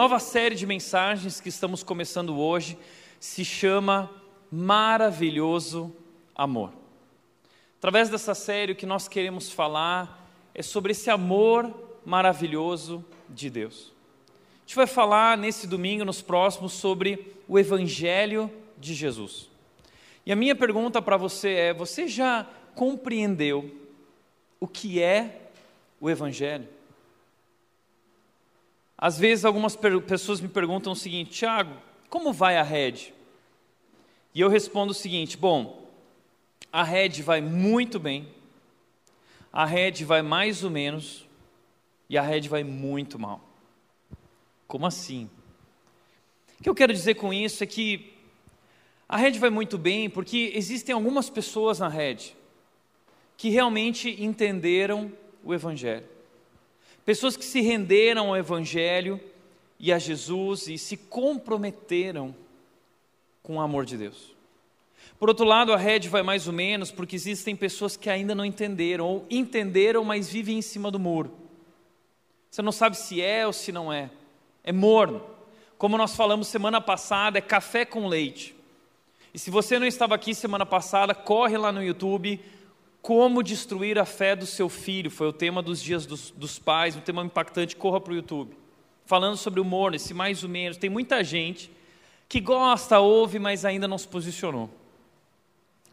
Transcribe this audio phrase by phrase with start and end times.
[0.00, 2.78] nova série de mensagens que estamos começando hoje
[3.20, 4.10] se chama
[4.50, 5.94] Maravilhoso
[6.34, 6.72] Amor.
[7.76, 13.92] Através dessa série, o que nós queremos falar é sobre esse amor maravilhoso de Deus.
[14.30, 19.50] A gente vai falar nesse domingo, nos próximos, sobre o Evangelho de Jesus.
[20.24, 23.70] E a minha pergunta para você é: você já compreendeu
[24.58, 25.50] o que é
[26.00, 26.79] o Evangelho?
[29.00, 29.74] Às vezes, algumas
[30.06, 31.74] pessoas me perguntam o seguinte: Tiago,
[32.10, 33.14] como vai a rede?
[34.34, 35.90] E eu respondo o seguinte: bom,
[36.70, 38.28] a rede vai muito bem,
[39.50, 41.26] a rede vai mais ou menos,
[42.10, 43.40] e a rede vai muito mal.
[44.68, 45.30] Como assim?
[46.58, 48.12] O que eu quero dizer com isso é que
[49.08, 52.36] a rede vai muito bem porque existem algumas pessoas na rede
[53.38, 55.10] que realmente entenderam
[55.42, 56.06] o Evangelho.
[57.10, 59.20] Pessoas que se renderam ao Evangelho
[59.80, 62.32] e a Jesus e se comprometeram
[63.42, 64.32] com o amor de Deus.
[65.18, 68.44] Por outro lado, a rede vai mais ou menos porque existem pessoas que ainda não
[68.44, 71.32] entenderam, ou entenderam, mas vivem em cima do muro.
[72.48, 74.08] Você não sabe se é ou se não é.
[74.62, 75.20] É morno.
[75.76, 78.54] Como nós falamos semana passada, é café com leite.
[79.34, 82.40] E se você não estava aqui semana passada, corre lá no YouTube.
[83.02, 85.10] Como destruir a fé do seu filho?
[85.10, 87.76] Foi o tema dos dias dos, dos pais, um tema impactante.
[87.76, 88.56] Corra para o YouTube.
[89.06, 90.76] Falando sobre o morno, esse mais ou menos.
[90.76, 91.70] Tem muita gente
[92.28, 94.70] que gosta, ouve, mas ainda não se posicionou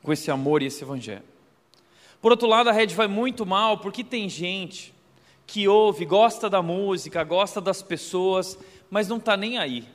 [0.03, 1.23] com esse amor e esse evangelho.
[2.21, 4.93] Por outro lado, a rede vai muito mal porque tem gente
[5.45, 8.57] que ouve, gosta da música, gosta das pessoas,
[8.89, 9.85] mas não está nem aí.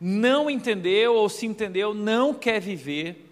[0.00, 3.30] Não entendeu ou se entendeu, não quer viver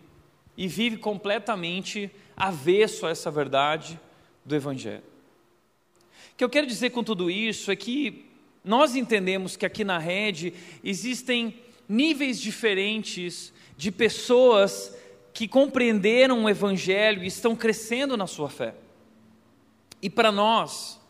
[0.57, 3.99] e vive completamente avesso a essa verdade
[4.45, 5.03] do Evangelho.
[6.33, 8.27] O que eu quero dizer com tudo isso é que
[8.65, 14.97] nós entendemos que aqui na rede existem níveis diferentes de pessoas
[15.33, 18.75] que compreenderam o Evangelho e estão crescendo na sua fé.
[20.01, 21.01] E para nós,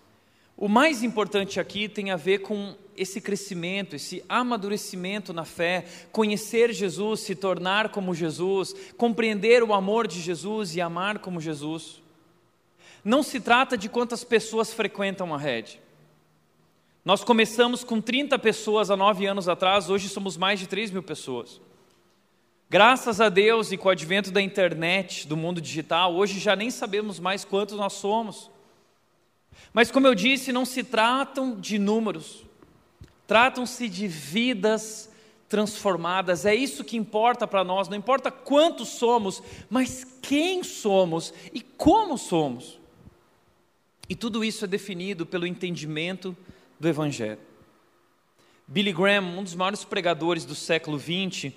[0.56, 6.72] o mais importante aqui tem a ver com esse crescimento, esse amadurecimento na fé, conhecer
[6.72, 12.03] Jesus, se tornar como Jesus, compreender o amor de Jesus e amar como Jesus.
[13.04, 15.80] Não se trata de quantas pessoas frequentam a rede.
[17.04, 21.03] Nós começamos com 30 pessoas há nove anos atrás, hoje somos mais de 3 mil
[21.03, 21.60] pessoas.
[22.70, 26.70] Graças a Deus e com o advento da internet, do mundo digital, hoje já nem
[26.70, 28.50] sabemos mais quantos nós somos.
[29.72, 32.44] Mas, como eu disse, não se tratam de números,
[33.32, 35.09] tratam-se de vidas
[35.48, 36.44] transformadas.
[36.44, 42.19] É isso que importa para nós, não importa quantos somos, mas quem somos e como
[42.19, 42.78] somos.
[44.06, 46.37] E tudo isso é definido pelo entendimento
[46.78, 47.38] do Evangelho.
[48.69, 51.54] Billy Graham, um dos maiores pregadores do século XX,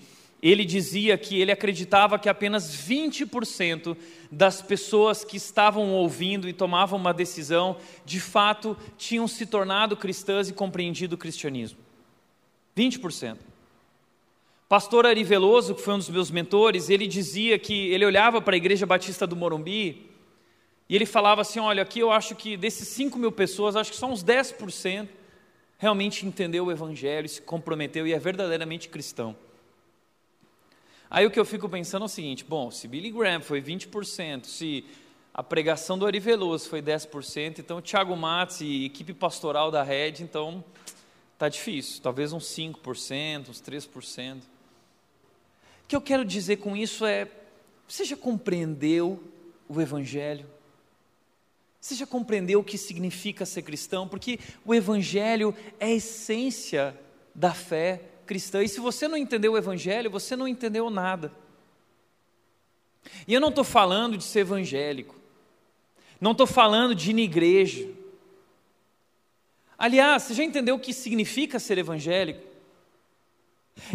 [0.47, 3.97] ele dizia que ele acreditava que apenas 20%
[4.31, 10.47] das pessoas que estavam ouvindo e tomavam uma decisão, de fato, tinham se tornado cristãs
[10.47, 11.79] e compreendido o cristianismo.
[12.77, 13.37] 20%.
[14.69, 18.55] Pastor Ari Veloso, que foi um dos meus mentores, ele dizia que ele olhava para
[18.55, 20.11] a Igreja Batista do Morumbi
[20.87, 23.97] e ele falava assim: Olha, aqui eu acho que desses 5 mil pessoas, acho que
[23.97, 25.07] só uns 10%
[25.79, 29.35] realmente entendeu o Evangelho, se comprometeu e é verdadeiramente cristão.
[31.09, 34.45] Aí o que eu fico pensando é o seguinte: bom, se Billy Graham foi 20%,
[34.45, 34.85] se
[35.33, 40.15] a pregação do Ari Veloso foi 10%, então Thiago Matos e equipe pastoral da Red,
[40.21, 40.63] então
[41.37, 44.37] tá difícil, talvez uns 5%, uns 3%.
[44.37, 47.29] O que eu quero dizer com isso é:
[47.87, 49.21] você já compreendeu
[49.67, 50.45] o Evangelho?
[51.79, 54.07] Você já compreendeu o que significa ser cristão?
[54.07, 56.99] Porque o Evangelho é a essência
[57.35, 58.63] da fé cristã.
[58.63, 61.31] E se você não entendeu o Evangelho, você não entendeu nada.
[63.27, 65.15] E eu não estou falando de ser evangélico,
[66.19, 67.87] não estou falando de ir na igreja.
[69.77, 72.41] Aliás, você já entendeu o que significa ser evangélico?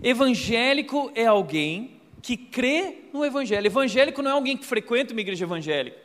[0.02, 3.66] Evangélico é alguém que crê no Evangelho.
[3.66, 5.96] Evangélico não é alguém que frequenta uma igreja evangélica.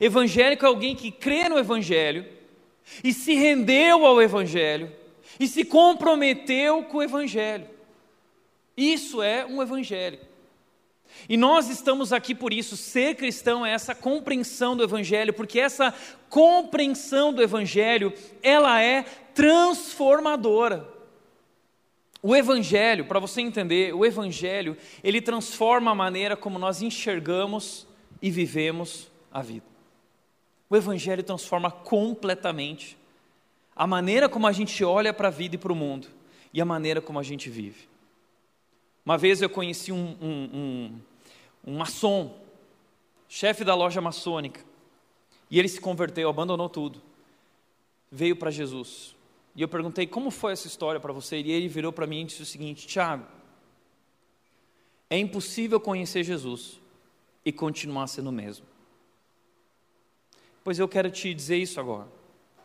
[0.00, 2.26] Evangélico é alguém que crê no Evangelho
[3.04, 4.90] e se rendeu ao Evangelho
[5.38, 7.68] e se comprometeu com o Evangelho.
[8.76, 10.18] Isso é um Evangelho.
[11.28, 12.76] E nós estamos aqui por isso.
[12.76, 15.94] Ser cristão é essa compreensão do Evangelho, porque essa
[16.28, 18.12] compreensão do Evangelho,
[18.42, 19.02] ela é
[19.34, 20.86] transformadora.
[22.22, 27.86] O Evangelho, para você entender, o Evangelho, ele transforma a maneira como nós enxergamos
[28.20, 29.66] e vivemos a vida.
[30.68, 32.98] O Evangelho transforma completamente
[33.76, 36.08] a maneira como a gente olha para a vida e para o mundo
[36.52, 37.86] e a maneira como a gente vive.
[39.04, 41.00] Uma vez eu conheci um, um, um,
[41.66, 42.40] um maçom,
[43.28, 44.64] chefe da loja maçônica,
[45.50, 47.02] e ele se converteu, abandonou tudo,
[48.10, 49.14] veio para Jesus.
[49.54, 52.24] E eu perguntei como foi essa história para você, e ele virou para mim e
[52.24, 53.26] disse o seguinte: Tiago,
[55.10, 56.80] é impossível conhecer Jesus
[57.44, 58.66] e continuar sendo o mesmo.
[60.64, 62.15] Pois eu quero te dizer isso agora.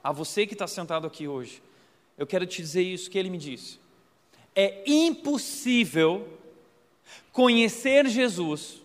[0.04, 1.62] A você que está sentado aqui hoje,
[2.18, 3.80] eu quero te dizer isso que ele me disse.
[4.56, 6.28] É impossível
[7.32, 8.82] conhecer Jesus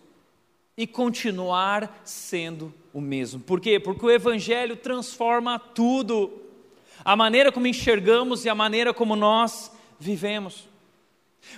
[0.77, 3.39] e continuar sendo o mesmo.
[3.39, 3.79] Por quê?
[3.79, 6.31] Porque o Evangelho transforma tudo.
[7.03, 10.67] A maneira como enxergamos e a maneira como nós vivemos.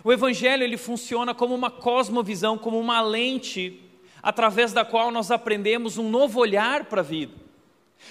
[0.04, 3.82] O Evangelho ele funciona como uma cosmovisão, como uma lente
[4.22, 7.49] através da qual nós aprendemos um novo olhar para a vida.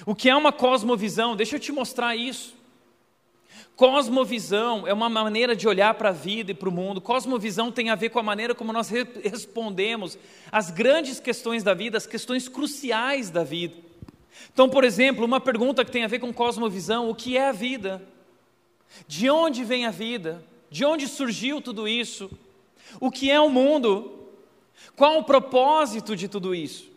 [0.07, 1.37] O que é uma cosmovisão?
[1.37, 2.57] Deixa eu te mostrar isso.
[3.79, 7.01] Cosmovisão é uma maneira de olhar para a vida e para o mundo.
[7.01, 10.19] Cosmovisão tem a ver com a maneira como nós respondemos
[10.51, 13.77] às grandes questões da vida, as questões cruciais da vida.
[14.53, 17.53] Então, por exemplo, uma pergunta que tem a ver com cosmovisão: o que é a
[17.53, 18.03] vida?
[19.07, 20.45] De onde vem a vida?
[20.71, 22.31] De onde surgiu tudo isso?
[23.01, 24.29] O que é o mundo?
[24.97, 26.91] Qual o propósito de tudo isso?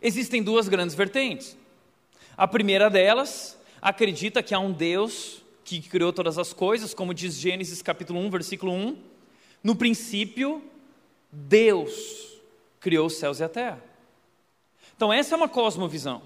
[0.00, 1.56] Existem duas grandes vertentes.
[2.36, 7.34] A primeira delas acredita que há um Deus que criou todas as coisas, como diz
[7.34, 8.98] Gênesis capítulo 1, versículo 1.
[9.64, 10.62] No princípio,
[11.32, 12.38] Deus
[12.78, 13.82] criou os céus e a terra.
[14.94, 16.20] Então, essa é uma cosmovisão.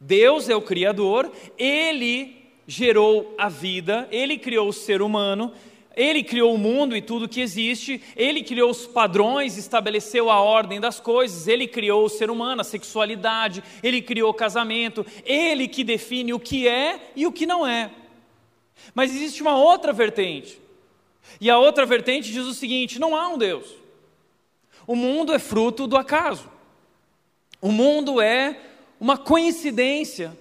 [0.00, 5.52] Deus é o Criador, Ele gerou a vida, Ele criou o ser humano,
[5.96, 10.80] ele criou o mundo e tudo que existe, ele criou os padrões, estabeleceu a ordem
[10.80, 15.84] das coisas, ele criou o ser humano, a sexualidade, ele criou o casamento, ele que
[15.84, 17.90] define o que é e o que não é.
[18.94, 20.60] Mas existe uma outra vertente,
[21.40, 23.66] e a outra vertente diz o seguinte: não há um Deus.
[24.86, 26.50] O mundo é fruto do acaso,
[27.60, 28.58] o mundo é
[28.98, 30.36] uma coincidência,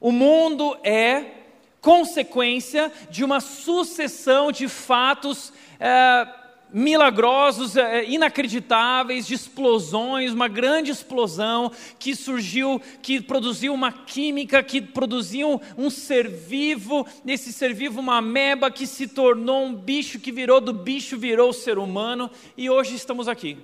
[0.00, 1.37] o mundo é
[1.80, 6.26] consequência de uma sucessão de fatos é,
[6.72, 14.80] milagrosos, é, inacreditáveis, de explosões, uma grande explosão que surgiu, que produziu uma química, que
[14.80, 20.32] produziu um ser vivo, esse ser vivo, uma ameba que se tornou um bicho, que
[20.32, 23.56] virou do bicho, virou ser humano, e hoje estamos aqui.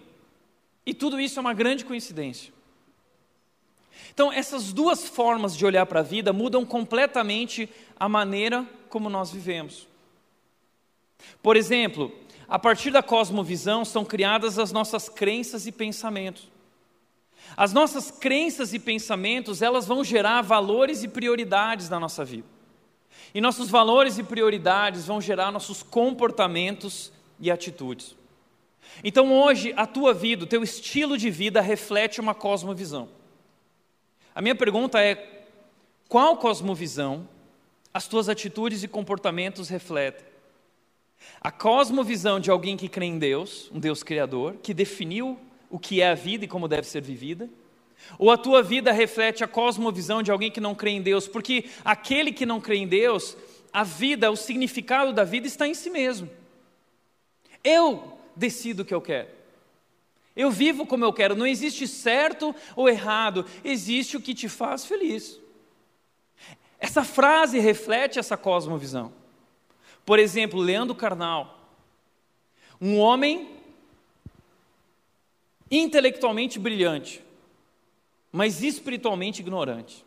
[0.86, 2.52] E tudo isso é uma grande coincidência.
[4.14, 7.68] Então, essas duas formas de olhar para a vida mudam completamente
[7.98, 9.88] a maneira como nós vivemos.
[11.42, 12.12] Por exemplo,
[12.48, 16.48] a partir da cosmovisão são criadas as nossas crenças e pensamentos.
[17.56, 22.46] As nossas crenças e pensamentos, elas vão gerar valores e prioridades na nossa vida.
[23.34, 28.14] E nossos valores e prioridades vão gerar nossos comportamentos e atitudes.
[29.02, 33.08] Então hoje a tua vida, o teu estilo de vida reflete uma cosmovisão.
[34.34, 35.46] A minha pergunta é:
[36.08, 37.28] qual cosmovisão
[37.92, 40.26] as tuas atitudes e comportamentos refletem?
[41.40, 45.38] A cosmovisão de alguém que crê em Deus, um Deus criador, que definiu
[45.70, 47.48] o que é a vida e como deve ser vivida?
[48.18, 51.26] Ou a tua vida reflete a cosmovisão de alguém que não crê em Deus?
[51.26, 53.36] Porque aquele que não crê em Deus,
[53.72, 56.28] a vida, o significado da vida está em si mesmo.
[57.62, 59.28] Eu decido o que eu quero.
[60.36, 64.84] Eu vivo como eu quero, não existe certo ou errado, existe o que te faz
[64.84, 65.40] feliz.
[66.78, 69.12] Essa frase reflete essa cosmovisão.
[70.04, 71.60] Por exemplo, Leandro Carnal,
[72.80, 73.54] um homem
[75.70, 77.24] intelectualmente brilhante,
[78.30, 80.04] mas espiritualmente ignorante.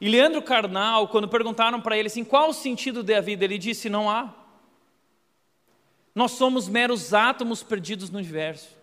[0.00, 3.88] E Leandro Carnal, quando perguntaram para ele assim, qual o sentido da vida, ele disse:
[3.88, 4.34] não há.
[6.14, 8.81] Nós somos meros átomos perdidos no universo.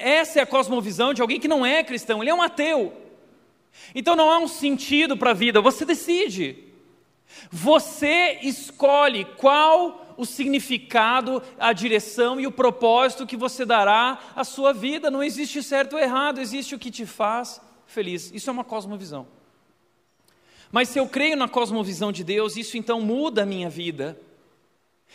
[0.00, 2.92] Essa é a cosmovisão de alguém que não é cristão, ele é um ateu.
[3.94, 6.64] Então não há um sentido para a vida, você decide.
[7.50, 14.72] Você escolhe qual o significado, a direção e o propósito que você dará à sua
[14.72, 15.10] vida.
[15.10, 18.30] Não existe certo ou errado, existe o que te faz feliz.
[18.34, 19.26] Isso é uma cosmovisão.
[20.70, 24.20] Mas se eu creio na cosmovisão de Deus, isso então muda a minha vida.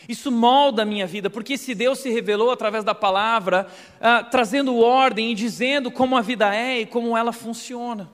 [0.07, 3.67] Isso molda a minha vida, porque esse Deus se revelou através da palavra,
[3.99, 8.11] ah, trazendo ordem e dizendo como a vida é e como ela funciona.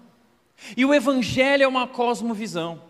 [0.77, 2.81] E o Evangelho é uma cosmovisão.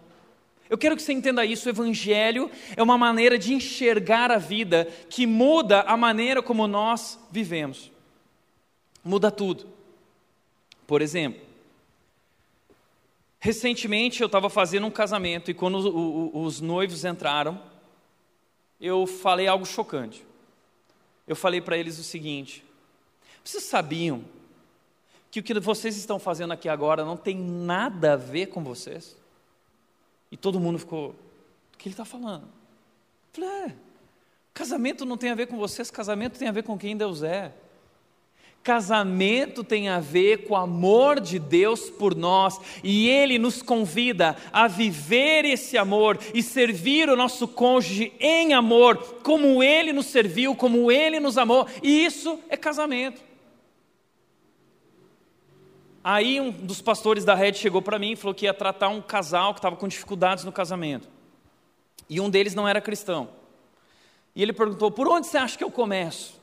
[0.69, 4.87] Eu quero que você entenda isso: o Evangelho é uma maneira de enxergar a vida
[5.09, 7.91] que muda a maneira como nós vivemos.
[9.03, 9.67] Muda tudo.
[10.85, 11.41] Por exemplo,
[13.43, 17.59] Recentemente eu estava fazendo um casamento e quando os noivos entraram,
[18.81, 20.25] eu falei algo chocante.
[21.27, 22.65] Eu falei para eles o seguinte:
[23.43, 24.25] vocês sabiam
[25.29, 29.15] que o que vocês estão fazendo aqui agora não tem nada a ver com vocês?
[30.31, 31.09] E todo mundo ficou:
[31.73, 32.43] o que ele está falando?
[32.43, 33.75] Eu falei: é,
[34.53, 37.53] casamento não tem a ver com vocês, casamento tem a ver com quem Deus é.
[38.63, 44.37] Casamento tem a ver com o amor de Deus por nós e Ele nos convida
[44.53, 50.55] a viver esse amor e servir o nosso cônjuge em amor, como Ele nos serviu,
[50.55, 53.23] como Ele nos amou, e isso é casamento.
[56.03, 59.01] Aí um dos pastores da rede chegou para mim e falou que ia tratar um
[59.01, 61.09] casal que estava com dificuldades no casamento,
[62.07, 63.29] e um deles não era cristão,
[64.35, 66.39] e ele perguntou: por onde você acha que eu começo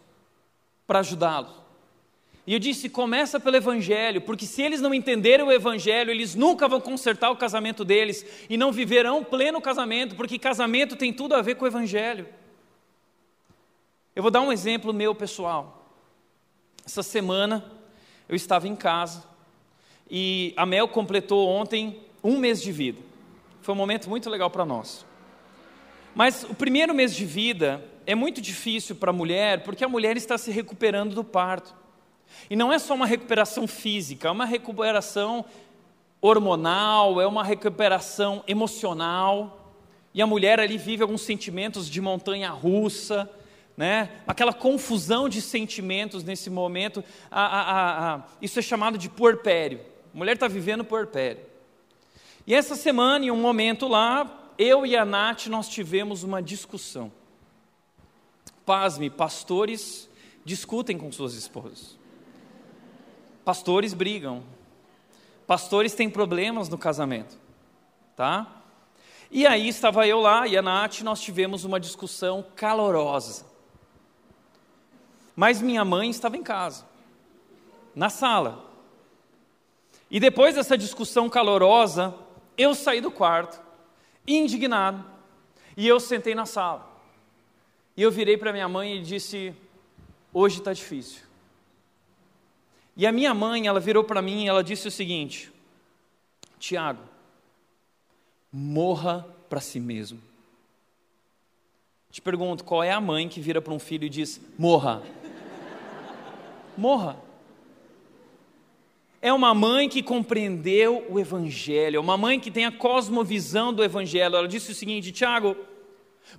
[0.85, 1.68] para ajudá-los?
[2.49, 6.67] E eu disse: começa pelo Evangelho, porque se eles não entenderem o Evangelho, eles nunca
[6.67, 11.43] vão consertar o casamento deles e não viverão pleno casamento, porque casamento tem tudo a
[11.43, 12.27] ver com o Evangelho.
[14.17, 15.93] Eu vou dar um exemplo meu pessoal.
[16.87, 17.71] Essa semana
[18.27, 19.25] eu estava em casa
[20.11, 23.03] e a Mel completou ontem um mês de vida.
[23.61, 25.05] Foi um momento muito legal para nós.
[26.15, 30.17] Mas o primeiro mês de vida é muito difícil para a mulher, porque a mulher
[30.17, 31.77] está se recuperando do parto.
[32.51, 35.45] E não é só uma recuperação física, é uma recuperação
[36.21, 39.75] hormonal, é uma recuperação emocional.
[40.15, 43.31] E a mulher ali vive alguns sentimentos de montanha russa,
[43.77, 44.11] né?
[44.27, 47.05] aquela confusão de sentimentos nesse momento.
[47.31, 49.81] A, a, a, isso é chamado de puerpério.
[50.15, 51.43] A mulher está vivendo puerpério.
[52.47, 57.13] E essa semana, em um momento lá, eu e a Nath, nós tivemos uma discussão.
[58.65, 60.09] Pasme, pastores
[60.45, 61.98] discutem com suas esposas.
[63.49, 64.43] Pastores brigam.
[65.47, 67.35] Pastores têm problemas no casamento,
[68.15, 68.47] tá?
[69.31, 73.47] E aí estava eu lá e a Nath, nós tivemos uma discussão calorosa.
[75.35, 76.85] Mas minha mãe estava em casa,
[77.95, 78.67] na sala.
[80.11, 82.15] E depois dessa discussão calorosa,
[82.55, 83.59] eu saí do quarto,
[84.27, 85.03] indignado,
[85.75, 86.87] e eu sentei na sala.
[87.97, 89.55] E eu virei para minha mãe e disse:
[90.35, 91.28] Hoje está difícil.
[92.99, 95.53] E a minha mãe, ela virou para mim e ela disse o seguinte:
[96.59, 97.01] Tiago,
[98.53, 100.21] morra para si mesmo.
[102.11, 105.01] Te pergunto, qual é a mãe que vira para um filho e diz: morra?
[106.77, 107.17] morra.
[109.23, 113.85] É uma mãe que compreendeu o Evangelho, é uma mãe que tem a cosmovisão do
[113.85, 114.35] Evangelho.
[114.35, 115.57] Ela disse o seguinte: Tiago,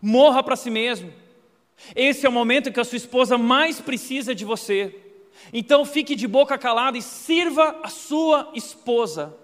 [0.01, 1.13] morra para si mesmo.
[1.95, 5.08] Esse é o momento que a sua esposa mais precisa de você.
[5.51, 9.35] Então fique de boca calada e sirva a sua esposa.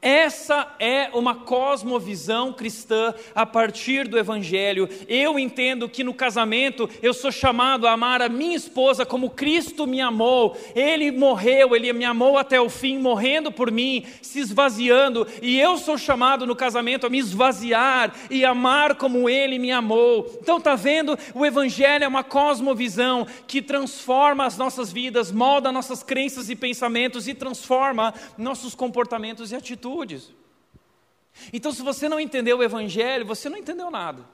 [0.00, 4.86] Essa é uma cosmovisão cristã a partir do Evangelho.
[5.08, 9.86] Eu entendo que no casamento eu sou chamado a amar a minha esposa como Cristo
[9.86, 10.58] me amou.
[10.74, 15.26] Ele morreu, ele me amou até o fim, morrendo por mim, se esvaziando.
[15.40, 20.30] E eu sou chamado no casamento a me esvaziar e amar como ele me amou.
[20.38, 21.18] Então, está vendo?
[21.34, 27.26] O Evangelho é uma cosmovisão que transforma as nossas vidas, molda nossas crenças e pensamentos
[27.26, 30.30] e transforma nossos comportamentos e atitudes atitudes.
[31.52, 34.24] Então, se você não entendeu o Evangelho, você não entendeu nada.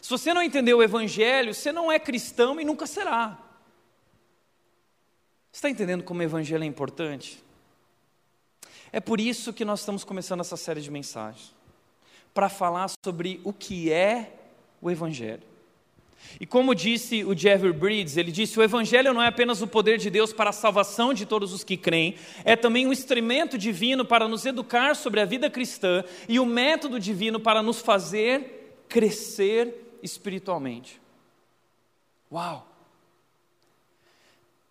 [0.00, 3.38] Se você não entendeu o Evangelho, você não é cristão e nunca será.
[5.52, 7.42] Está entendendo como o Evangelho é importante?
[8.92, 11.54] É por isso que nós estamos começando essa série de mensagens
[12.32, 14.32] para falar sobre o que é
[14.80, 15.49] o Evangelho.
[16.38, 19.98] E como disse o Jeffrey Breeds, ele disse: o Evangelho não é apenas o poder
[19.98, 24.04] de Deus para a salvação de todos os que creem, é também um instrumento divino
[24.04, 28.84] para nos educar sobre a vida cristã e o um método divino para nos fazer
[28.88, 31.00] crescer espiritualmente.
[32.30, 32.66] Uau!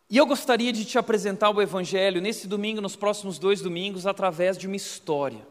[0.09, 4.57] E eu gostaria de te apresentar o Evangelho nesse domingo, nos próximos dois domingos, através
[4.57, 5.45] de uma história.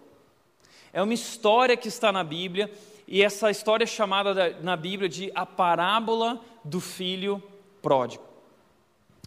[0.93, 2.69] É uma história que está na Bíblia
[3.09, 7.43] e essa história é chamada na Bíblia de a parábola do filho
[7.81, 8.23] pródigo.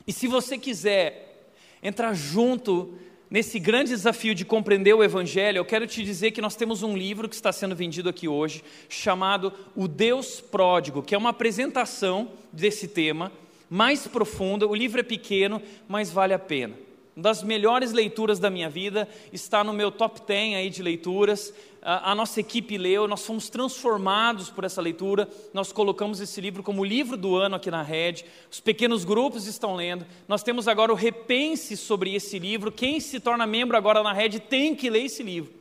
[0.05, 2.93] E se você quiser entrar junto
[3.27, 6.95] nesse grande desafio de compreender o Evangelho, eu quero te dizer que nós temos um
[6.95, 12.33] livro que está sendo vendido aqui hoje, chamado O Deus Pródigo, que é uma apresentação
[12.53, 13.31] desse tema
[13.67, 14.67] mais profunda.
[14.67, 16.75] O livro é pequeno, mas vale a pena.
[17.15, 21.53] Uma das melhores leituras da minha vida, está no meu top 10 aí de leituras.
[21.81, 25.27] A, nossa equipe leu, nós fomos transformados por essa leitura.
[25.53, 28.23] Nós colocamos esse livro como livro do ano aqui na rede.
[28.51, 30.05] Os pequenos grupos estão lendo.
[30.27, 32.71] Nós temos agora o repense sobre esse livro.
[32.71, 35.51] Quem se torna membro agora na rede tem que ler esse livro.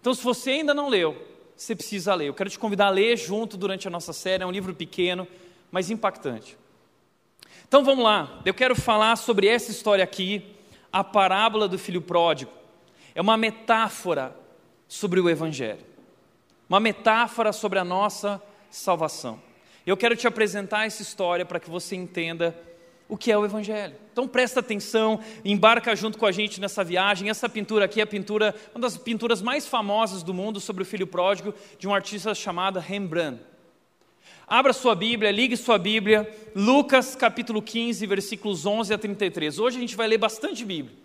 [0.00, 1.14] Então, se você ainda não leu,
[1.54, 2.28] você precisa ler.
[2.28, 4.42] Eu quero te convidar a ler junto durante a nossa série.
[4.42, 5.28] É um livro pequeno,
[5.70, 6.56] mas impactante.
[7.70, 10.42] Então vamos lá, eu quero falar sobre essa história aqui,
[10.92, 12.50] a parábola do filho pródigo.
[13.14, 14.34] É uma metáfora
[14.90, 15.86] sobre o Evangelho,
[16.68, 19.40] uma metáfora sobre a nossa salvação.
[19.86, 22.58] Eu quero te apresentar essa história para que você entenda
[23.08, 23.94] o que é o Evangelho.
[24.12, 27.30] Então presta atenção, embarca junto com a gente nessa viagem.
[27.30, 30.86] Essa pintura aqui é a pintura, uma das pinturas mais famosas do mundo sobre o
[30.86, 33.40] filho pródigo, de um artista chamado Rembrandt.
[34.44, 39.56] Abra sua Bíblia, ligue sua Bíblia, Lucas capítulo 15, versículos 11 a 33.
[39.60, 40.96] Hoje a gente vai ler bastante Bíblia,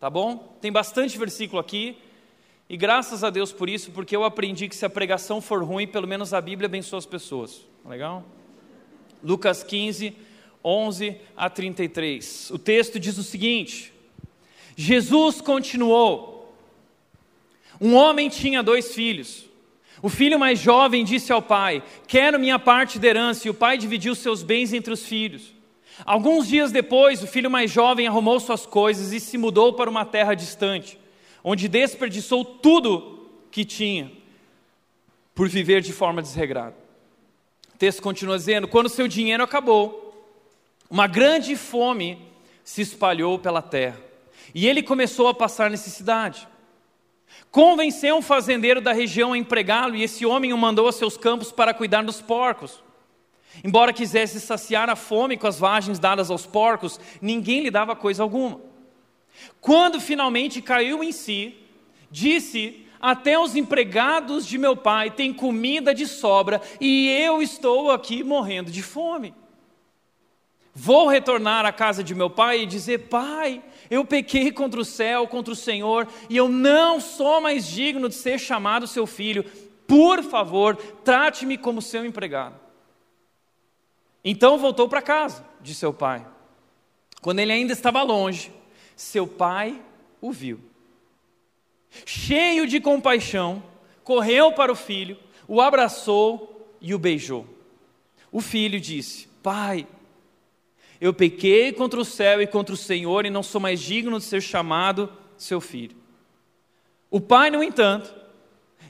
[0.00, 0.56] tá bom?
[0.62, 1.98] Tem bastante versículo aqui,
[2.68, 5.86] e graças a Deus por isso, porque eu aprendi que se a pregação for ruim,
[5.86, 7.64] pelo menos a Bíblia abençoa as pessoas.
[7.82, 8.24] Tá legal?
[9.22, 10.16] Lucas 15,
[10.64, 12.50] 11 a 33.
[12.50, 13.92] O texto diz o seguinte:
[14.76, 16.54] Jesus continuou.
[17.80, 19.46] Um homem tinha dois filhos.
[20.02, 23.78] O filho mais jovem disse ao pai: Quero minha parte da herança, e o pai
[23.78, 25.54] dividiu seus bens entre os filhos.
[26.04, 30.04] Alguns dias depois, o filho mais jovem arrumou suas coisas e se mudou para uma
[30.04, 30.98] terra distante,
[31.48, 34.10] onde desperdiçou tudo que tinha
[35.32, 36.74] por viver de forma desregrada.
[37.72, 40.28] O texto continua dizendo: Quando seu dinheiro acabou,
[40.90, 42.18] uma grande fome
[42.64, 44.00] se espalhou pela terra,
[44.52, 46.48] e ele começou a passar necessidade.
[47.52, 51.52] Convenceu um fazendeiro da região a empregá-lo, e esse homem o mandou a seus campos
[51.52, 52.82] para cuidar dos porcos.
[53.62, 58.22] Embora quisesse saciar a fome com as vagens dadas aos porcos, ninguém lhe dava coisa
[58.22, 58.65] alguma.
[59.60, 61.54] Quando finalmente caiu em si,
[62.10, 68.22] disse: Até os empregados de meu pai têm comida de sobra, e eu estou aqui
[68.22, 69.34] morrendo de fome.
[70.78, 75.26] Vou retornar à casa de meu pai e dizer: Pai, eu pequei contra o céu,
[75.26, 79.42] contra o Senhor, e eu não sou mais digno de ser chamado seu filho.
[79.86, 82.56] Por favor, trate-me como seu empregado.
[84.22, 86.26] Então voltou para casa de seu pai.
[87.22, 88.52] Quando ele ainda estava longe,
[88.96, 89.80] seu pai
[90.20, 90.58] o viu.
[92.04, 93.62] Cheio de compaixão,
[94.02, 97.46] correu para o filho, o abraçou e o beijou.
[98.32, 99.86] O filho disse: Pai,
[101.00, 104.24] eu pequei contra o céu e contra o Senhor e não sou mais digno de
[104.24, 105.96] ser chamado seu filho.
[107.10, 108.14] O pai, no entanto,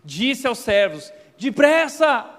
[0.04, 2.36] disse aos servos: Depressa!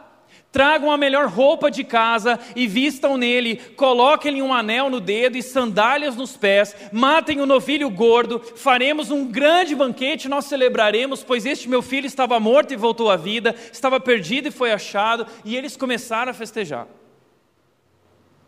[0.52, 5.44] Tragam a melhor roupa de casa e vistam nele, coloquem-lhe um anel no dedo e
[5.44, 11.68] sandálias nos pés, matem o novilho gordo, faremos um grande banquete, nós celebraremos, pois este
[11.68, 15.76] meu filho estava morto e voltou à vida, estava perdido e foi achado, e eles
[15.76, 16.88] começaram a festejar.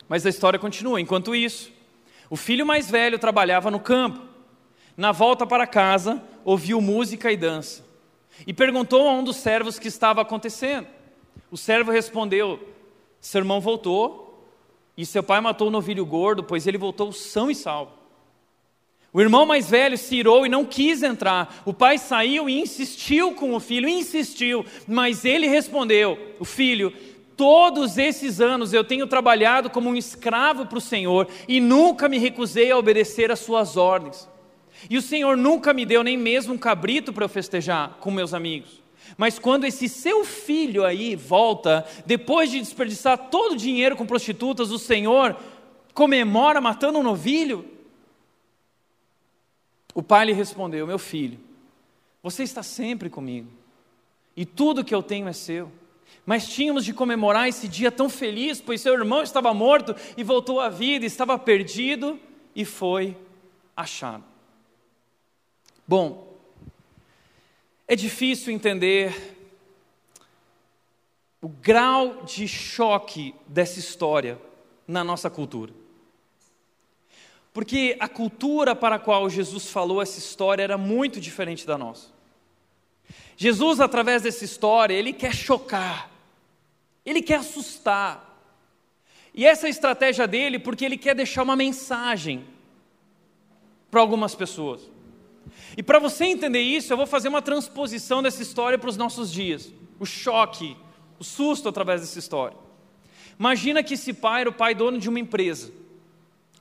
[0.10, 1.00] Mas a história continua.
[1.00, 1.72] Enquanto isso,
[2.30, 4.20] o filho mais velho trabalhava no campo.
[4.98, 7.86] Na volta para casa, ouviu música e dança.
[8.48, 10.88] E perguntou a um dos servos o que estava acontecendo.
[11.52, 12.60] O servo respondeu:
[13.20, 14.48] Seu irmão voltou
[14.98, 17.92] e seu pai matou o novilho gordo, pois ele voltou são e salvo.
[19.12, 21.64] O irmão mais velho se irou e não quis entrar.
[21.66, 26.94] O pai saiu e insistiu com o filho, insistiu, mas ele respondeu: O filho,
[27.40, 32.18] Todos esses anos eu tenho trabalhado como um escravo para o Senhor e nunca me
[32.18, 34.28] recusei a obedecer às suas ordens.
[34.90, 38.34] E o Senhor nunca me deu nem mesmo um cabrito para eu festejar com meus
[38.34, 38.84] amigos.
[39.18, 44.72] Mas quando esse seu filho aí volta, depois de desperdiçar todo o dinheiro com prostitutas,
[44.72, 45.36] o Senhor
[45.94, 47.66] comemora matando um novilho?
[49.94, 51.40] O pai lhe respondeu: Meu filho,
[52.22, 53.50] você está sempre comigo,
[54.36, 55.72] e tudo que eu tenho é seu.
[56.26, 60.60] Mas tínhamos de comemorar esse dia tão feliz, pois seu irmão estava morto e voltou
[60.60, 62.20] à vida, estava perdido
[62.56, 63.18] e foi
[63.76, 64.24] achado.
[65.88, 66.29] Bom,
[67.90, 69.36] é difícil entender
[71.42, 74.40] o grau de choque dessa história
[74.88, 75.74] na nossa cultura.
[77.52, 82.10] Porque a cultura para a qual Jesus falou essa história era muito diferente da nossa.
[83.36, 86.12] Jesus, através dessa história, ele quer chocar,
[87.04, 88.40] ele quer assustar.
[89.34, 92.46] E essa é a estratégia dele porque ele quer deixar uma mensagem
[93.90, 94.99] para algumas pessoas.
[95.80, 99.32] E para você entender isso, eu vou fazer uma transposição dessa história para os nossos
[99.32, 99.72] dias.
[99.98, 100.76] O choque,
[101.18, 102.58] o susto através dessa história.
[103.40, 105.72] Imagina que esse pai era o pai dono de uma empresa,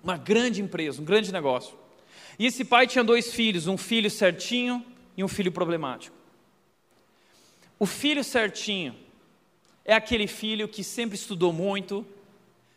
[0.04, 1.76] uma grande empresa, um grande negócio.
[2.38, 6.14] E esse pai tinha dois filhos, um filho certinho e um filho problemático.
[7.76, 8.94] O filho certinho
[9.84, 12.06] é aquele filho que sempre estudou muito,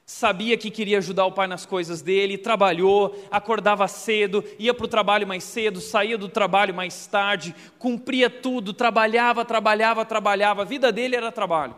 [0.05, 4.89] sabia que queria ajudar o pai nas coisas dele, trabalhou, acordava cedo, ia para o
[4.89, 10.91] trabalho mais cedo, saía do trabalho mais tarde, cumpria tudo, trabalhava, trabalhava, trabalhava, a vida
[10.91, 11.75] dele era trabalho.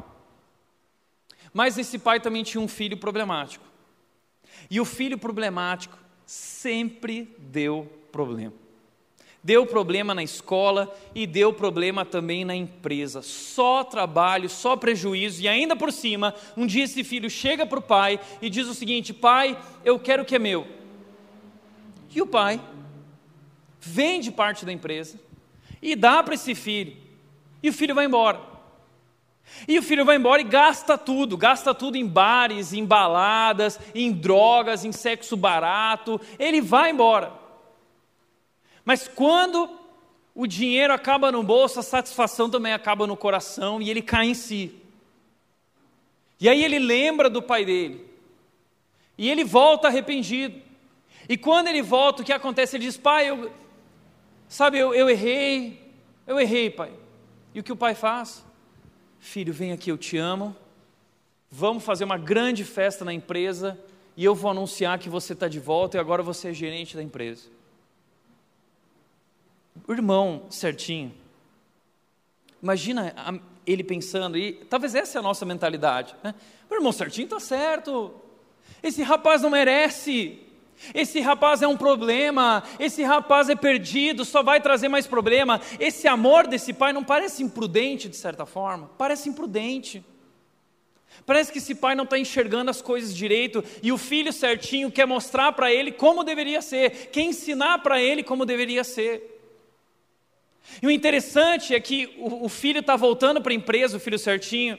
[1.53, 3.65] Mas esse pai também tinha um filho problemático.
[4.69, 8.62] E o filho problemático sempre deu problema.
[9.43, 13.21] Deu problema na escola e deu problema também na empresa.
[13.21, 15.41] Só trabalho, só prejuízo.
[15.41, 18.73] E ainda por cima, um dia esse filho chega para o pai e diz o
[18.73, 20.65] seguinte: Pai, eu quero o que é meu.
[22.15, 22.61] E o pai
[23.81, 25.19] vende parte da empresa
[25.81, 26.95] e dá para esse filho.
[27.61, 28.39] E o filho vai embora.
[29.67, 34.09] E o filho vai embora e gasta tudo, gasta tudo em bares, em baladas, em
[34.09, 36.19] drogas, em sexo barato.
[36.39, 37.42] Ele vai embora.
[38.85, 39.69] Mas quando
[40.35, 44.33] o dinheiro acaba no bolso, a satisfação também acaba no coração e ele cai em
[44.33, 44.75] si.
[46.39, 48.05] E aí ele lembra do pai dele.
[49.17, 50.59] E ele volta arrependido.
[51.29, 52.75] E quando ele volta, o que acontece?
[52.75, 53.51] Ele diz: Pai, eu,
[54.49, 55.79] sabe, eu, eu errei,
[56.27, 56.91] eu errei, pai.
[57.53, 58.43] E o que o pai faz?
[59.19, 60.55] Filho, vem aqui, eu te amo.
[61.49, 63.79] Vamos fazer uma grande festa na empresa
[64.17, 67.03] e eu vou anunciar que você está de volta e agora você é gerente da
[67.03, 67.52] empresa
[69.87, 71.13] o irmão certinho.
[72.61, 73.13] Imagina
[73.65, 76.15] ele pensando, e talvez essa é a nossa mentalidade.
[76.23, 76.33] Né?
[76.69, 78.13] O irmão certinho está certo.
[78.81, 80.39] Esse rapaz não merece.
[80.93, 82.63] Esse rapaz é um problema.
[82.79, 85.61] Esse rapaz é perdido, só vai trazer mais problema.
[85.79, 88.89] Esse amor desse pai não parece imprudente de certa forma?
[88.97, 90.03] Parece imprudente.
[91.25, 95.05] Parece que esse pai não está enxergando as coisas direito e o filho certinho quer
[95.05, 99.32] mostrar para ele como deveria ser, quer ensinar para ele como deveria ser.
[100.81, 104.17] E o interessante é que o, o filho está voltando para a empresa, o filho
[104.17, 104.77] certinho,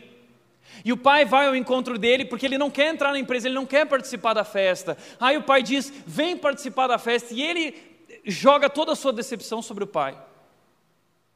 [0.85, 3.55] e o pai vai ao encontro dele porque ele não quer entrar na empresa, ele
[3.55, 4.97] não quer participar da festa.
[5.21, 7.77] Aí o pai diz: vem participar da festa, e ele
[8.25, 10.17] joga toda a sua decepção sobre o pai.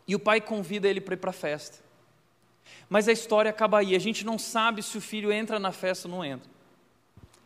[0.06, 1.78] E o pai convida ele para ir para a festa.
[2.88, 6.08] Mas a história acaba aí, a gente não sabe se o filho entra na festa
[6.08, 6.48] ou não entra.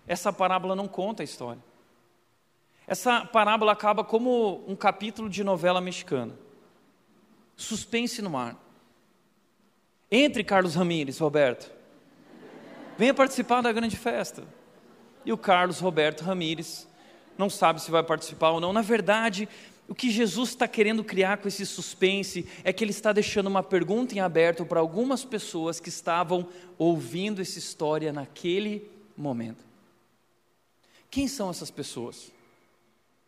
[0.06, 1.62] Essa parábola não conta a história.
[2.86, 6.32] Essa parábola acaba como um capítulo de novela mexicana.
[7.62, 8.56] Suspense no mar.
[10.10, 11.70] Entre, Carlos Ramires, Roberto.
[12.98, 14.44] Venha participar da grande festa.
[15.24, 16.86] E o Carlos Roberto Ramires
[17.38, 18.72] não sabe se vai participar ou não.
[18.72, 19.48] Na verdade,
[19.88, 23.62] o que Jesus está querendo criar com esse suspense é que ele está deixando uma
[23.62, 26.48] pergunta em aberto para algumas pessoas que estavam
[26.78, 29.64] ouvindo essa história naquele momento.
[31.10, 32.32] Quem são essas pessoas?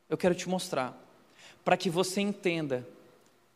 [0.08, 0.98] Eu quero te mostrar,
[1.64, 2.86] para que você entenda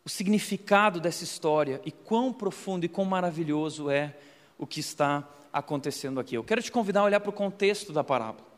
[0.09, 4.17] o significado dessa história e quão profundo e quão maravilhoso é
[4.57, 6.35] o que está acontecendo aqui.
[6.35, 8.49] Eu quero te convidar a olhar para o contexto da parábola.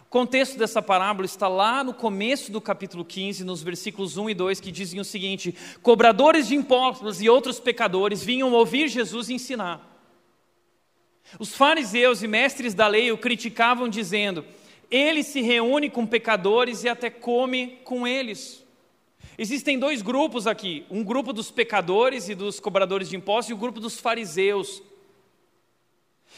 [0.00, 4.34] O contexto dessa parábola está lá no começo do capítulo 15, nos versículos 1 e
[4.34, 9.86] 2, que dizem o seguinte: Cobradores de impostos e outros pecadores vinham ouvir Jesus ensinar.
[11.38, 14.42] Os fariseus e mestres da lei o criticavam, dizendo:
[14.90, 18.61] Ele se reúne com pecadores e até come com eles.
[19.38, 23.58] Existem dois grupos aqui: um grupo dos pecadores e dos cobradores de impostos e o
[23.58, 24.82] grupo dos fariseus.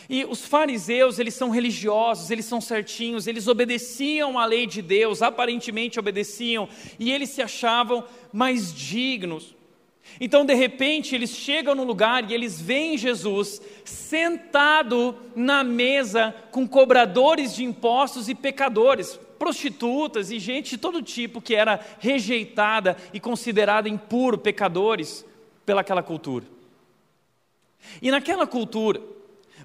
[0.08, 5.22] E os fariseus, eles são religiosos, eles são certinhos, eles obedeciam à lei de Deus,
[5.22, 9.54] aparentemente obedeciam, e eles se achavam mais dignos.
[10.20, 16.68] Então, de repente, eles chegam no lugar e eles veem Jesus sentado na mesa com
[16.68, 23.20] cobradores de impostos e pecadores prostitutas e gente de todo tipo que era rejeitada e
[23.20, 25.24] considerada impuro, pecadores,
[25.64, 26.44] pelaquela cultura.
[28.00, 29.00] E naquela cultura,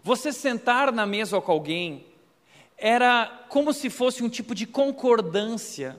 [0.04, 2.06] você sentar na mesa com alguém
[2.78, 5.98] era como se fosse um tipo de concordância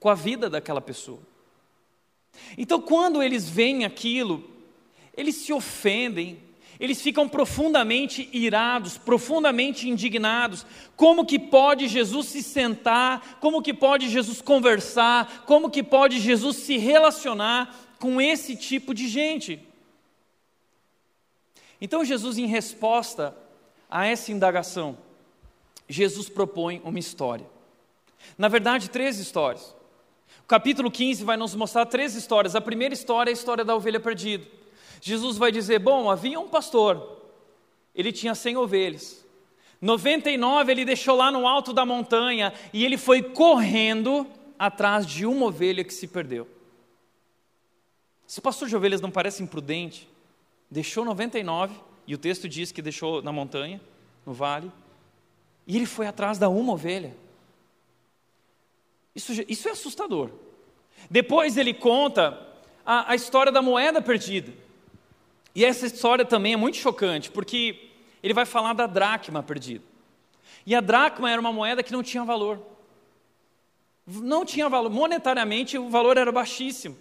[0.00, 1.20] com a vida daquela pessoa.
[2.58, 4.44] Então, quando eles veem aquilo,
[5.16, 6.42] eles se ofendem,
[6.78, 10.66] eles ficam profundamente irados, profundamente indignados.
[10.94, 13.38] Como que pode Jesus se sentar?
[13.40, 15.44] Como que pode Jesus conversar?
[15.46, 19.60] Como que pode Jesus se relacionar com esse tipo de gente?
[21.80, 23.36] Então Jesus, em resposta
[23.88, 24.98] a essa indagação,
[25.88, 27.46] Jesus propõe uma história.
[28.36, 29.74] Na verdade, três histórias.
[30.42, 32.54] O capítulo 15 vai nos mostrar três histórias.
[32.54, 34.46] A primeira história é a história da ovelha perdida.
[35.06, 37.22] Jesus vai dizer: Bom, havia um pastor,
[37.94, 39.24] ele tinha 100 ovelhas.
[39.80, 44.26] 99 ele deixou lá no alto da montanha e ele foi correndo
[44.58, 46.48] atrás de uma ovelha que se perdeu.
[48.28, 50.08] Esse pastor de ovelhas não parece imprudente?
[50.68, 53.80] Deixou 99, e o texto diz que deixou na montanha,
[54.26, 54.72] no vale,
[55.68, 57.16] e ele foi atrás da uma ovelha.
[59.14, 60.30] Isso, isso é assustador.
[61.08, 62.44] Depois ele conta
[62.84, 64.65] a, a história da moeda perdida.
[65.56, 67.88] E essa história também é muito chocante, porque
[68.22, 69.82] ele vai falar da dracma perdida.
[70.66, 72.60] E a dracma era uma moeda que não tinha valor.
[74.06, 76.94] Não tinha valor, monetariamente o valor era baixíssimo.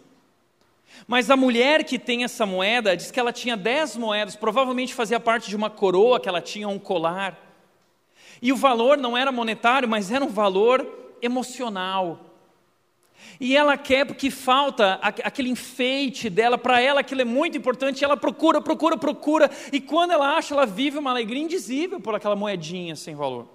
[1.05, 5.19] Mas a mulher que tem essa moeda diz que ela tinha dez moedas, provavelmente fazia
[5.19, 7.37] parte de uma coroa que ela tinha, um colar.
[8.41, 10.87] E o valor não era monetário, mas era um valor
[11.21, 12.34] emocional.
[13.39, 18.15] E ela quer porque falta aquele enfeite dela, para ela aquilo é muito importante, ela
[18.15, 22.95] procura, procura, procura, e quando ela acha, ela vive uma alegria indizível por aquela moedinha
[22.95, 23.47] sem valor.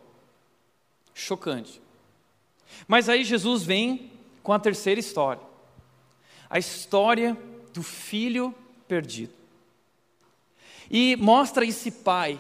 [1.14, 1.80] Chocante.
[2.87, 4.11] Mas aí Jesus vem
[4.42, 5.42] com a terceira história.
[6.48, 7.37] A história
[7.72, 8.54] do filho
[8.88, 9.33] perdido.
[10.90, 12.38] E mostra esse pai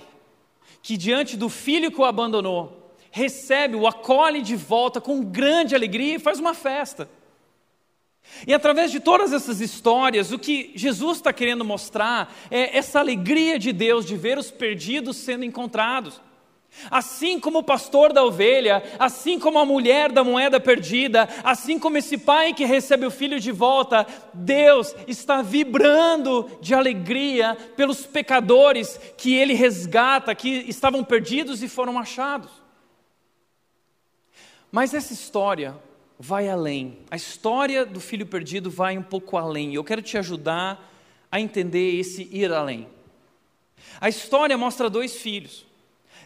[0.82, 6.16] que diante do filho que o abandonou, recebe, o acolhe de volta com grande alegria
[6.16, 7.08] e faz uma festa.
[8.46, 13.58] E através de todas essas histórias, o que Jesus está querendo mostrar é essa alegria
[13.58, 16.20] de Deus de ver os perdidos sendo encontrados.
[16.90, 21.98] Assim como o pastor da ovelha, assim como a mulher da moeda perdida, assim como
[21.98, 28.98] esse pai que recebe o filho de volta, Deus está vibrando de alegria pelos pecadores
[29.16, 32.50] que ele resgata, que estavam perdidos e foram achados.
[34.70, 35.74] Mas essa história
[36.22, 36.98] vai além.
[37.10, 39.74] A história do filho perdido vai um pouco além.
[39.74, 40.92] Eu quero te ajudar
[41.32, 42.86] a entender esse ir além.
[43.98, 45.64] A história mostra dois filhos.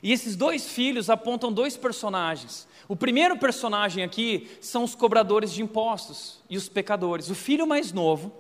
[0.03, 2.67] E esses dois filhos apontam dois personagens.
[2.89, 7.31] O primeiro personagem aqui são os cobradores de impostos e os pecadores.
[7.31, 8.35] O filho mais novo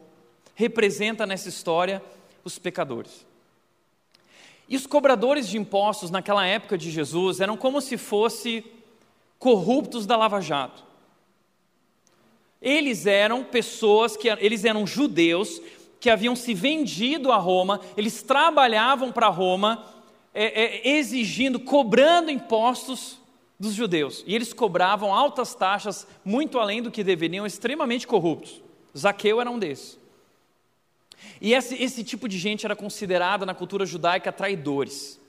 [0.56, 2.02] representa nessa história
[2.42, 3.24] os pecadores.
[4.68, 8.64] E os cobradores de impostos naquela época de Jesus eram como se fosse
[9.38, 10.93] corruptos da Lava Jato.
[12.64, 15.60] Eles eram pessoas que eles eram judeus
[16.00, 19.84] que haviam se vendido a Roma, eles trabalhavam para Roma,
[20.34, 23.18] é, é, exigindo, cobrando impostos
[23.58, 24.24] dos judeus.
[24.26, 28.62] E eles cobravam altas taxas, muito além do que deveriam, extremamente corruptos.
[28.96, 29.98] Zaqueu era um desses.
[31.40, 35.20] E esse, esse tipo de gente era considerada na cultura judaica traidores.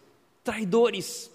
[0.43, 1.31] Traidores.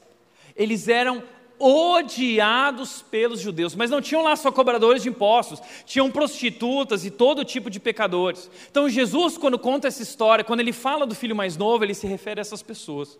[0.55, 1.23] Eles eram
[1.61, 7.45] odiados pelos judeus, mas não tinham lá só cobradores de impostos, tinham prostitutas e todo
[7.45, 8.51] tipo de pecadores.
[8.71, 12.07] Então Jesus, quando conta essa história, quando ele fala do filho mais novo, ele se
[12.07, 13.19] refere a essas pessoas.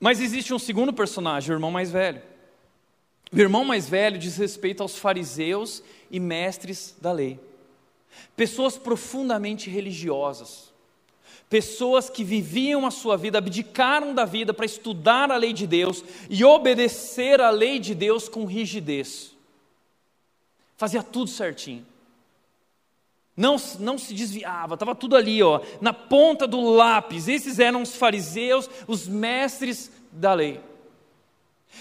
[0.00, 2.20] Mas existe um segundo personagem, o irmão mais velho.
[3.32, 7.40] O irmão mais velho diz respeito aos fariseus e mestres da lei,
[8.36, 10.73] pessoas profundamente religiosas
[11.54, 16.02] Pessoas que viviam a sua vida, abdicaram da vida para estudar a lei de Deus
[16.28, 19.36] e obedecer a lei de Deus com rigidez.
[20.76, 21.86] Fazia tudo certinho.
[23.36, 27.28] Não, não se desviava, estava tudo ali, ó, na ponta do lápis.
[27.28, 30.60] Esses eram os fariseus, os mestres da lei.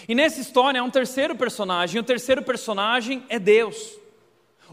[0.07, 3.97] E nessa história há um terceiro personagem, e o terceiro personagem é Deus.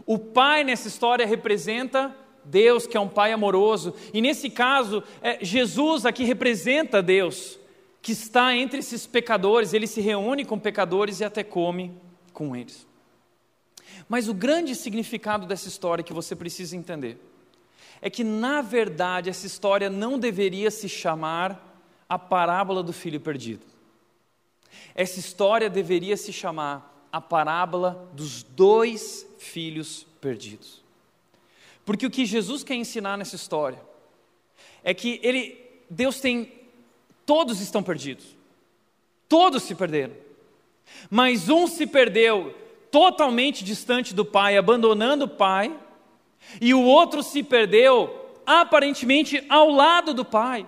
[0.05, 3.93] O pai nessa história representa Deus que é um Pai amoroso.
[4.13, 7.59] E nesse caso, é, Jesus aqui representa Deus,
[8.01, 11.93] que está entre esses pecadores, ele se reúne com pecadores e até come
[12.33, 12.87] com eles.
[14.09, 17.17] Mas o grande significado dessa história que você precisa entender
[18.01, 21.71] é que, na verdade, essa história não deveria se chamar
[22.09, 23.65] a parábola do filho perdido.
[24.95, 30.80] Essa história deveria se chamar a parábola dos dois filhos perdidos.
[31.85, 33.79] Porque o que Jesus quer ensinar nessa história
[34.83, 35.57] é que ele,
[35.89, 36.51] Deus tem,
[37.25, 38.25] todos estão perdidos,
[39.27, 40.15] todos se perderam,
[41.09, 42.55] mas um se perdeu
[42.91, 45.75] totalmente distante do Pai, abandonando o Pai,
[46.59, 50.67] e o outro se perdeu aparentemente ao lado do Pai,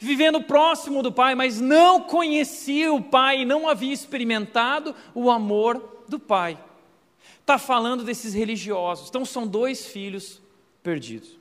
[0.00, 6.18] vivendo próximo do Pai, mas não conhecia o Pai não havia experimentado o amor do
[6.18, 6.58] Pai
[7.52, 9.08] está falando desses religiosos.
[9.08, 10.40] Então são dois filhos
[10.82, 11.38] perdidos.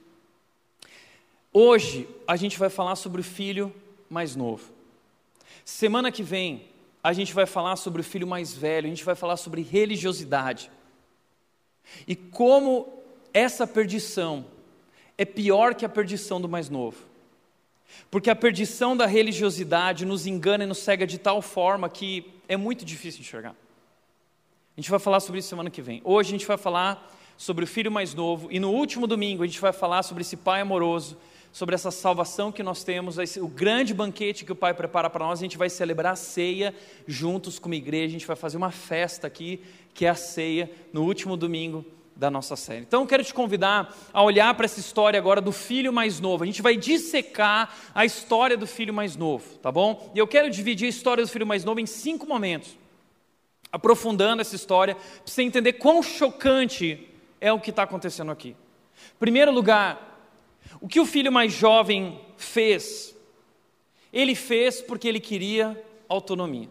[1.54, 3.74] Hoje a gente vai falar sobre o filho
[4.10, 4.74] mais novo.
[5.64, 6.66] Semana que vem
[7.04, 10.70] a gente vai falar sobre o filho mais velho, a gente vai falar sobre religiosidade.
[12.06, 13.02] E como
[13.34, 14.46] essa perdição
[15.18, 16.98] é pior que a perdição do mais novo.
[18.10, 22.56] Porque a perdição da religiosidade nos engana e nos cega de tal forma que é
[22.56, 23.56] muito difícil enxergar.
[24.82, 26.02] A gente vai falar sobre isso semana que vem.
[26.04, 29.46] Hoje a gente vai falar sobre o filho mais novo e no último domingo a
[29.46, 31.20] gente vai falar sobre esse pai amoroso,
[31.52, 35.38] sobre essa salvação que nós temos, o grande banquete que o pai prepara para nós.
[35.38, 36.74] A gente vai celebrar a ceia
[37.06, 39.62] juntos como igreja, a gente vai fazer uma festa aqui,
[39.94, 42.82] que é a ceia, no último domingo da nossa série.
[42.82, 46.44] Então, eu quero te convidar a olhar para essa história agora do filho mais novo.
[46.44, 50.12] A gente vai dissecar a história do filho mais novo, tá bom?
[50.16, 52.81] E eu quero dividir a história do filho mais novo em cinco momentos,
[53.72, 57.08] aprofundando essa história, para você entender quão chocante
[57.40, 58.56] é o que está acontecendo aqui.
[59.18, 60.12] Primeiro lugar,
[60.80, 63.16] o que o filho mais jovem fez?
[64.12, 66.70] Ele fez porque ele queria autonomia.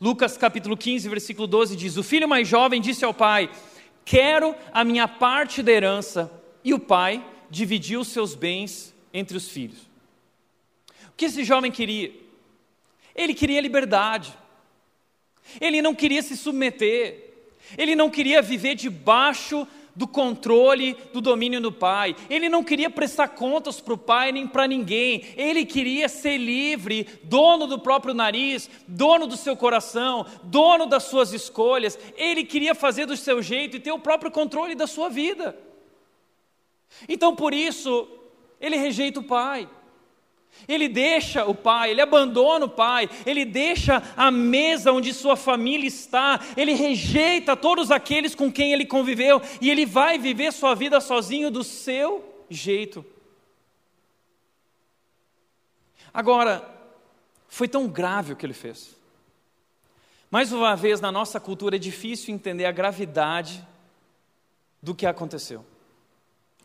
[0.00, 3.50] Lucas capítulo 15, versículo 12 diz: O filho mais jovem disse ao pai:
[4.04, 6.30] Quero a minha parte da herança.
[6.62, 9.78] E o pai dividiu seus bens entre os filhos.
[11.08, 12.12] O que esse jovem queria?
[13.14, 14.36] Ele queria liberdade.
[15.60, 17.26] Ele não queria se submeter.
[17.76, 19.66] Ele não queria viver debaixo
[19.98, 22.14] do controle, do domínio do pai.
[22.30, 25.24] Ele não queria prestar contas para o pai nem para ninguém.
[25.36, 31.32] Ele queria ser livre, dono do próprio nariz, dono do seu coração, dono das suas
[31.32, 31.98] escolhas.
[32.16, 35.58] Ele queria fazer do seu jeito e ter o próprio controle da sua vida.
[37.08, 38.08] Então, por isso,
[38.60, 39.68] ele rejeita o pai.
[40.66, 45.86] Ele deixa o pai, ele abandona o pai, ele deixa a mesa onde sua família
[45.86, 51.00] está, ele rejeita todos aqueles com quem ele conviveu e ele vai viver sua vida
[51.00, 53.04] sozinho do seu jeito.
[56.12, 56.68] Agora,
[57.46, 58.96] foi tão grave o que ele fez.
[60.30, 63.66] Mais uma vez, na nossa cultura é difícil entender a gravidade
[64.82, 65.64] do que aconteceu.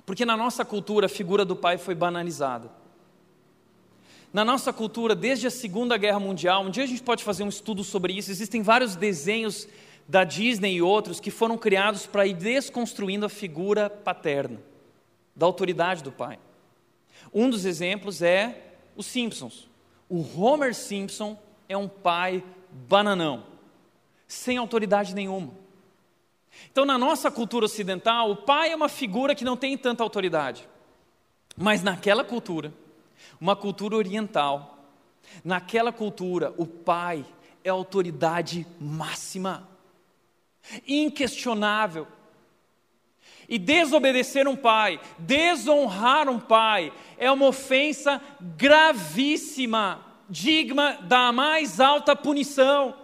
[0.06, 2.70] Porque na nossa cultura a figura do pai foi banalizada.
[4.34, 7.50] Na nossa cultura, desde a Segunda Guerra Mundial, um dia a gente pode fazer um
[7.50, 9.68] estudo sobre isso, existem vários desenhos
[10.08, 14.60] da Disney e outros que foram criados para ir desconstruindo a figura paterna,
[15.36, 16.40] da autoridade do pai.
[17.32, 19.70] Um dos exemplos é os Simpsons.
[20.10, 21.38] O Homer Simpson
[21.70, 23.46] é um pai bananão,
[24.28, 25.52] sem autoridade nenhuma.
[26.72, 30.68] Então, na nossa cultura ocidental, o pai é uma figura que não tem tanta autoridade.
[31.56, 32.74] Mas naquela cultura,
[33.40, 34.78] uma cultura oriental.
[35.44, 37.26] Naquela cultura, o pai
[37.64, 39.68] é a autoridade máxima,
[40.88, 42.08] inquestionável.
[43.48, 52.16] E desobedecer um pai, desonrar um pai, é uma ofensa gravíssima, digna da mais alta
[52.16, 52.96] punição.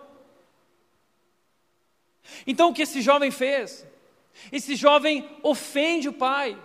[2.47, 3.85] Então o que esse jovem fez?
[4.51, 6.57] Esse jovem ofende o pai.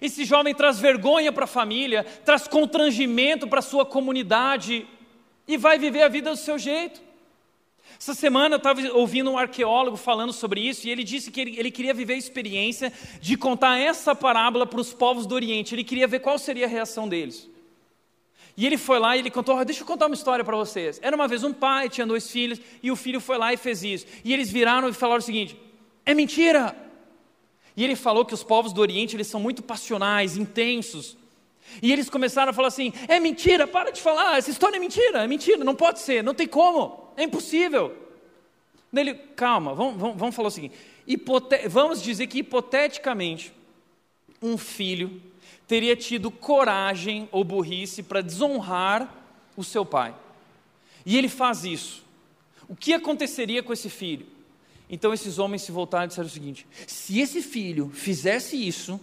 [0.00, 4.86] Esse jovem traz vergonha para a família, traz constrangimento para a sua comunidade
[5.46, 7.00] e vai viver a vida do seu jeito.
[7.98, 11.58] Essa semana eu estava ouvindo um arqueólogo falando sobre isso e ele disse que ele,
[11.58, 15.74] ele queria viver a experiência de contar essa parábola para os povos do Oriente.
[15.74, 17.48] Ele queria ver qual seria a reação deles.
[18.56, 20.98] E ele foi lá e ele contou: oh, Deixa eu contar uma história para vocês.
[21.02, 23.82] Era uma vez um pai, tinha dois filhos, e o filho foi lá e fez
[23.82, 24.06] isso.
[24.24, 25.56] E eles viraram e falaram o seguinte:
[26.04, 26.89] É mentira!
[27.80, 31.16] E ele falou que os povos do Oriente eles são muito passionais, intensos.
[31.80, 35.24] E eles começaram a falar assim: é mentira, para de falar, essa história é mentira,
[35.24, 37.96] é mentira, não pode ser, não tem como, é impossível.
[38.94, 40.74] Ele, calma, vamos, vamos, vamos falar o seguinte:
[41.06, 43.50] hipote vamos dizer que hipoteticamente,
[44.42, 45.18] um filho
[45.66, 49.10] teria tido coragem ou burrice para desonrar
[49.56, 50.14] o seu pai.
[51.06, 52.04] E ele faz isso.
[52.68, 54.26] O que aconteceria com esse filho?
[54.90, 59.00] Então esses homens se voltaram e disseram o seguinte: se esse filho fizesse isso,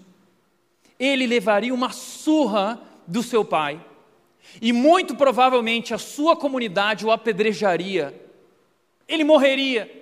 [1.00, 3.80] ele levaria uma surra do seu pai,
[4.62, 8.13] e muito provavelmente a sua comunidade o apedrejaria,
[9.08, 9.93] ele morreria.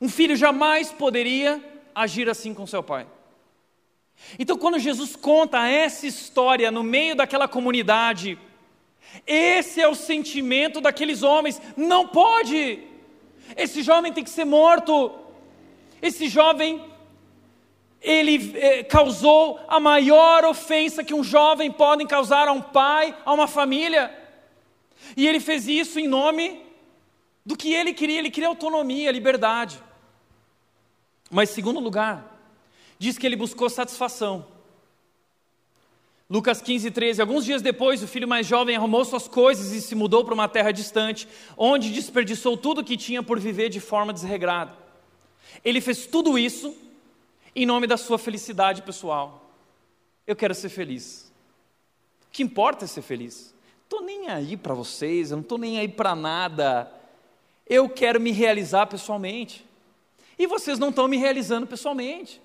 [0.00, 1.62] Um filho jamais poderia
[1.94, 3.06] agir assim com seu pai.
[4.38, 8.38] Então, quando Jesus conta essa história no meio daquela comunidade,
[9.26, 12.82] esse é o sentimento daqueles homens: não pode,
[13.54, 15.12] esse jovem tem que ser morto.
[16.00, 16.82] Esse jovem,
[18.00, 23.32] ele eh, causou a maior ofensa que um jovem pode causar a um pai, a
[23.32, 24.12] uma família.
[25.16, 26.62] E ele fez isso em nome
[27.44, 29.80] do que ele queria, ele queria autonomia, liberdade.
[31.30, 32.36] Mas, segundo lugar,
[32.98, 34.46] diz que ele buscou satisfação.
[36.28, 37.20] Lucas 15, 13.
[37.20, 40.48] Alguns dias depois, o filho mais jovem arrumou suas coisas e se mudou para uma
[40.48, 44.72] terra distante, onde desperdiçou tudo o que tinha por viver de forma desregrada.
[45.64, 46.76] Ele fez tudo isso
[47.54, 49.50] em nome da sua felicidade pessoal.
[50.26, 51.32] Eu quero ser feliz.
[52.28, 53.54] O que importa é ser feliz.
[53.84, 56.90] Estou nem aí para vocês, eu não estou nem aí para nada.
[57.68, 59.64] Eu quero me realizar pessoalmente.
[60.36, 62.42] E vocês não estão me realizando pessoalmente.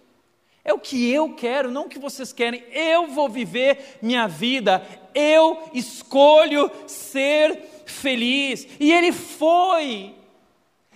[0.63, 2.63] É o que eu quero, não o que vocês querem.
[2.71, 4.85] Eu vou viver minha vida.
[5.13, 8.67] Eu escolho ser feliz.
[8.79, 10.13] E ele foi.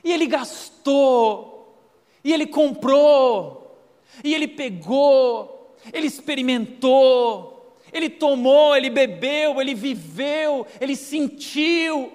[0.03, 1.81] E ele gastou.
[2.23, 3.79] E ele comprou.
[4.23, 5.75] E ele pegou.
[5.91, 7.55] Ele experimentou.
[7.91, 12.11] Ele tomou, ele bebeu, ele viveu, ele sentiu.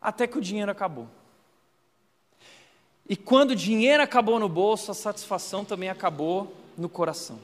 [0.00, 1.08] Até que o dinheiro acabou.
[3.10, 7.40] E quando o dinheiro acabou no bolso, a satisfação também acabou no coração.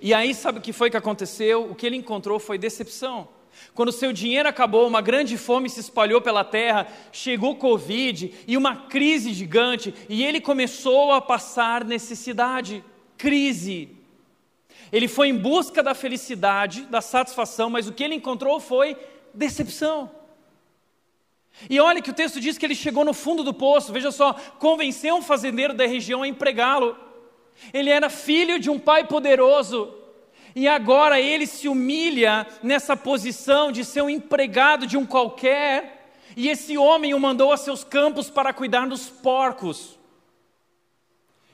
[0.00, 1.70] E aí, sabe o que foi que aconteceu?
[1.70, 3.28] O que ele encontrou foi decepção.
[3.74, 8.74] Quando seu dinheiro acabou, uma grande fome se espalhou pela terra, chegou Covid e uma
[8.74, 12.82] crise gigante, e ele começou a passar necessidade.
[13.18, 13.90] Crise.
[14.90, 18.96] Ele foi em busca da felicidade, da satisfação, mas o que ele encontrou foi
[19.34, 20.10] decepção.
[21.68, 24.32] E olha que o texto diz que ele chegou no fundo do poço, veja só,
[24.58, 26.96] convenceu um fazendeiro da região a empregá-lo.
[27.72, 29.94] Ele era filho de um pai poderoso,
[30.54, 36.48] e agora ele se humilha nessa posição de ser um empregado de um qualquer, e
[36.48, 39.98] esse homem o mandou a seus campos para cuidar dos porcos.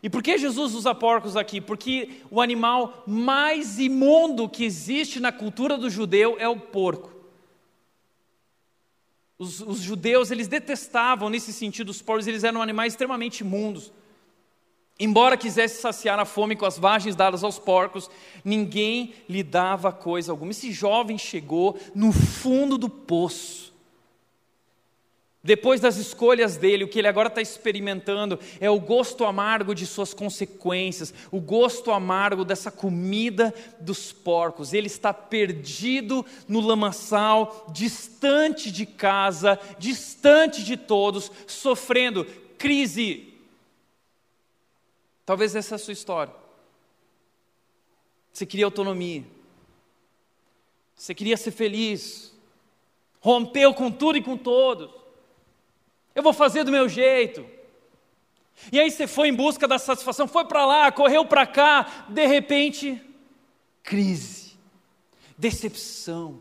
[0.03, 1.61] E por que Jesus usa porcos aqui?
[1.61, 7.20] Porque o animal mais imundo que existe na cultura do judeu é o porco.
[9.41, 13.91] Os, os, judeus, eles detestavam nesse sentido os porcos, eles eram animais extremamente imundos.
[14.99, 18.11] Embora quisesse saciar a fome com as vagens dadas aos porcos,
[18.45, 20.51] ninguém lhe dava coisa alguma.
[20.51, 23.70] Esse jovem chegou no fundo do poço.
[25.43, 29.87] Depois das escolhas dele, o que ele agora está experimentando é o gosto amargo de
[29.87, 34.75] suas consequências, o gosto amargo dessa comida dos porcos.
[34.75, 42.27] Ele está perdido no lamaçal, distante de casa, distante de todos, sofrendo
[42.59, 43.33] crise.
[45.25, 46.35] Talvez essa é a sua história.
[48.31, 49.25] Você queria autonomia,
[50.95, 52.35] você queria ser feliz,
[53.21, 55.00] rompeu com tudo e com todos
[56.15, 57.47] eu vou fazer do meu jeito.
[58.73, 62.27] E aí você foi em busca da satisfação, foi para lá, correu para cá, de
[62.27, 63.01] repente,
[63.83, 64.53] crise,
[65.39, 66.41] decepção.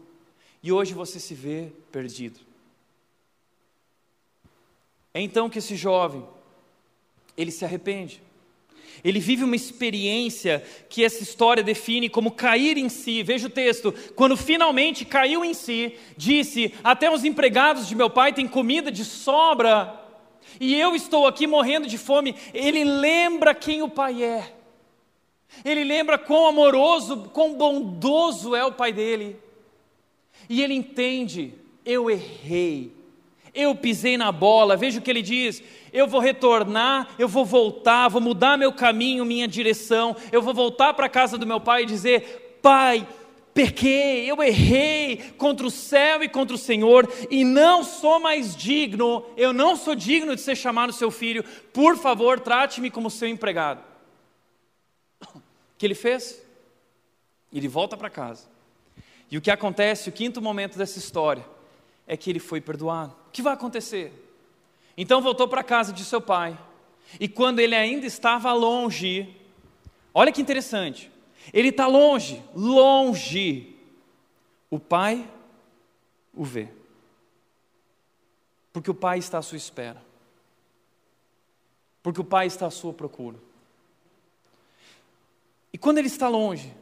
[0.62, 2.40] E hoje você se vê perdido.
[5.14, 6.26] É então que esse jovem,
[7.38, 8.22] ele se arrepende.
[9.04, 13.24] Ele vive uma experiência que essa história define como cair em si.
[13.24, 13.94] Veja o texto.
[14.16, 19.06] Quando finalmente caiu em si, disse: Até os empregados de meu pai têm comida de
[19.06, 20.00] sobra,
[20.60, 22.36] e eu estou aqui morrendo de fome.
[22.54, 24.54] Ele lembra quem o pai é.
[25.66, 29.38] Ele lembra quão amoroso, quão bondoso é o pai dele.
[30.48, 31.54] E ele entende:
[31.86, 32.99] eu errei.
[33.60, 38.08] Eu pisei na bola, veja o que ele diz: eu vou retornar, eu vou voltar,
[38.08, 41.84] vou mudar meu caminho, minha direção, eu vou voltar para a casa do meu pai
[41.84, 43.08] e dizer: Pai,
[43.54, 49.26] pequei, eu errei contra o céu e contra o Senhor, e não sou mais digno,
[49.36, 51.44] eu não sou digno de ser chamado seu filho,
[51.74, 53.84] por favor, trate-me como seu empregado.
[55.22, 55.42] O
[55.78, 56.42] que ele fez?
[57.52, 58.48] Ele volta para casa.
[59.32, 61.46] E o que acontece, o quinto momento dessa história,
[62.10, 63.16] é que ele foi perdoado.
[63.28, 64.12] O que vai acontecer?
[64.98, 66.60] Então voltou para a casa de seu pai.
[67.20, 69.34] E quando ele ainda estava longe,
[70.12, 71.12] olha que interessante,
[71.54, 73.76] ele está longe, longe.
[74.72, 75.30] O pai
[76.34, 76.70] o vê.
[78.74, 80.02] Porque o pai está à sua espera.
[82.02, 83.38] Porque o pai está à sua procura.
[85.72, 86.74] E quando ele está longe,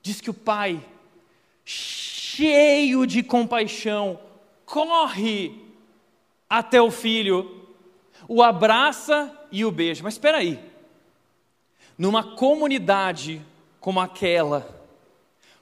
[0.00, 0.82] diz que o pai,
[2.36, 4.18] cheio de compaixão,
[4.64, 5.62] corre
[6.50, 7.68] até o filho,
[8.26, 10.02] o abraça e o beija.
[10.02, 10.58] Mas espera aí,
[11.96, 13.40] numa comunidade
[13.78, 14.68] como aquela,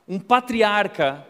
[0.08, 1.26] um patriarca,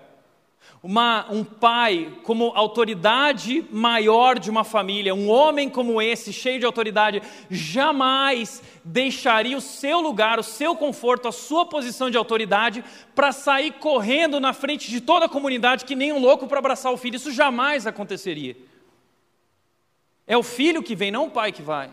[0.82, 6.66] uma, um pai como autoridade maior de uma família, um homem como esse, cheio de
[6.66, 13.30] autoridade, jamais deixaria o seu lugar, o seu conforto, a sua posição de autoridade para
[13.30, 16.96] sair correndo na frente de toda a comunidade que nem um louco para abraçar o
[16.96, 17.14] filho.
[17.14, 18.56] Isso jamais aconteceria.
[20.26, 21.92] É o filho que vem, não o pai que vai.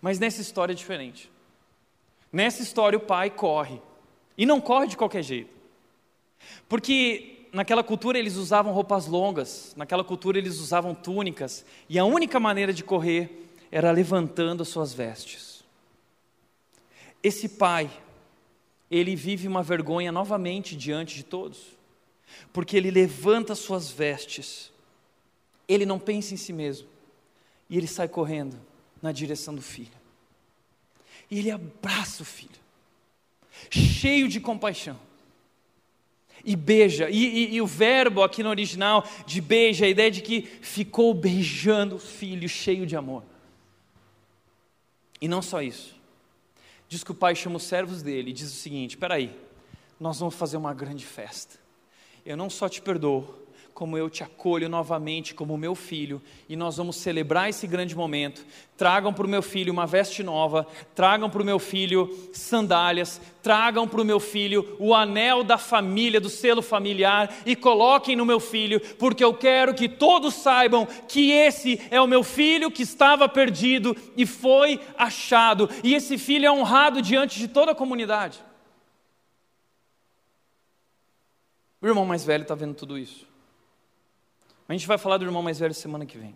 [0.00, 1.30] Mas nessa história é diferente.
[2.32, 3.78] Nessa história o pai corre.
[4.38, 5.50] E não corre de qualquer jeito.
[6.66, 12.38] Porque naquela cultura eles usavam roupas longas, naquela cultura eles usavam túnicas, e a única
[12.38, 15.64] maneira de correr era levantando as suas vestes.
[17.22, 17.90] Esse pai,
[18.90, 21.58] ele vive uma vergonha novamente diante de todos,
[22.52, 24.72] porque ele levanta as suas vestes,
[25.68, 26.88] ele não pensa em si mesmo,
[27.68, 28.58] e ele sai correndo
[29.00, 30.00] na direção do filho.
[31.30, 32.50] E ele abraça o filho,
[33.70, 34.98] cheio de compaixão.
[36.44, 40.22] E beija, e, e, e, o verbo aqui no original de beija, a ideia de
[40.22, 43.22] que ficou beijando o filho, cheio de amor.
[45.20, 45.94] E não só isso,
[46.88, 49.36] diz que o pai chama os servos dele e diz o seguinte: espera aí,
[49.98, 51.58] nós vamos fazer uma grande festa.
[52.24, 53.39] Eu não só te perdoo,
[53.80, 58.44] como eu te acolho novamente como meu filho, e nós vamos celebrar esse grande momento.
[58.76, 63.88] Tragam para o meu filho uma veste nova, tragam para o meu filho sandálias, tragam
[63.88, 68.38] para o meu filho o anel da família, do selo familiar, e coloquem no meu
[68.38, 73.30] filho, porque eu quero que todos saibam que esse é o meu filho que estava
[73.30, 78.44] perdido e foi achado, e esse filho é honrado diante de toda a comunidade.
[81.80, 83.29] O irmão mais velho está vendo tudo isso.
[84.70, 86.32] A gente vai falar do irmão mais velho semana que vem.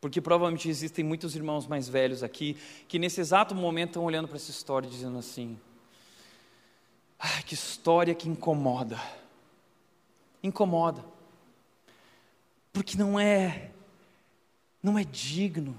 [0.00, 2.56] Porque provavelmente existem muitos irmãos mais velhos aqui
[2.88, 5.60] que nesse exato momento estão olhando para essa história dizendo assim:
[7.18, 8.98] ah, que história que incomoda.
[10.42, 11.04] Incomoda.
[12.72, 13.70] Porque não é
[14.82, 15.76] não é digno.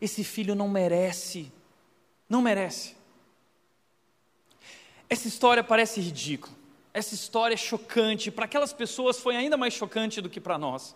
[0.00, 1.50] Esse filho não merece.
[2.28, 2.94] Não merece.
[5.10, 6.61] Essa história parece ridícula
[6.94, 10.94] essa história é chocante, para aquelas pessoas foi ainda mais chocante do que para nós.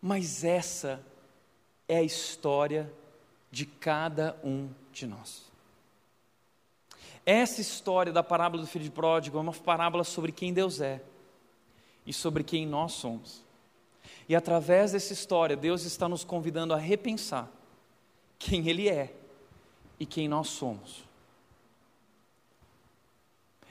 [0.00, 1.02] Mas essa
[1.88, 2.92] é a história
[3.50, 5.44] de cada um de nós.
[7.24, 11.00] Essa história da parábola do filho de pródigo é uma parábola sobre quem Deus é
[12.06, 13.42] e sobre quem nós somos.
[14.28, 17.50] E através dessa história, Deus está nos convidando a repensar
[18.38, 19.14] quem Ele é
[19.98, 21.04] e quem nós somos.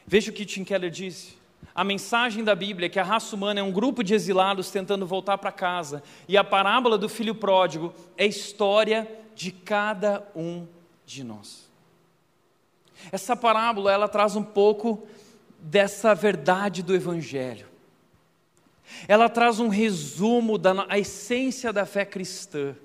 [0.05, 1.37] Veja o que Tim Keller disse.
[1.73, 5.07] A mensagem da Bíblia é que a raça humana é um grupo de exilados tentando
[5.07, 10.67] voltar para casa, e a parábola do filho pródigo é a história de cada um
[11.05, 11.69] de nós.
[13.11, 15.07] Essa parábola ela traz um pouco
[15.59, 17.67] dessa verdade do evangelho.
[19.07, 22.75] Ela traz um resumo da a essência da fé cristã,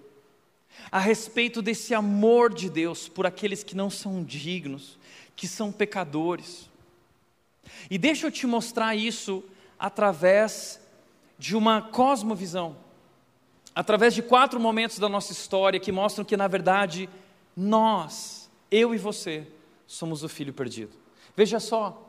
[0.90, 4.98] a respeito desse amor de Deus por aqueles que não são dignos,
[5.36, 6.67] que são pecadores.
[7.90, 9.42] E deixa eu te mostrar isso
[9.78, 10.80] através
[11.38, 12.76] de uma cosmovisão,
[13.74, 17.08] através de quatro momentos da nossa história que mostram que, na verdade,
[17.56, 19.46] nós, eu e você,
[19.86, 20.92] somos o filho perdido.
[21.36, 22.04] Veja só,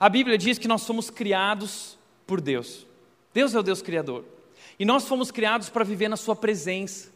[0.00, 2.86] a Bíblia diz que nós somos criados por Deus.
[3.32, 4.24] Deus é o Deus Criador.
[4.78, 7.12] E nós fomos criados para viver na Sua presença.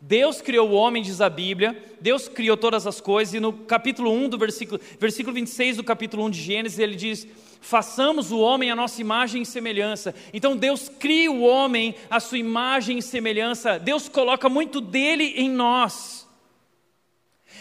[0.00, 4.12] Deus criou o homem, diz a Bíblia, Deus criou todas as coisas, e no capítulo
[4.12, 7.26] 1 do versículo, versículo 26 do capítulo 1 de Gênesis, ele diz:
[7.60, 10.14] façamos o homem a nossa imagem e semelhança.
[10.32, 15.50] Então Deus cria o homem a sua imagem e semelhança, Deus coloca muito dele em
[15.50, 16.26] nós.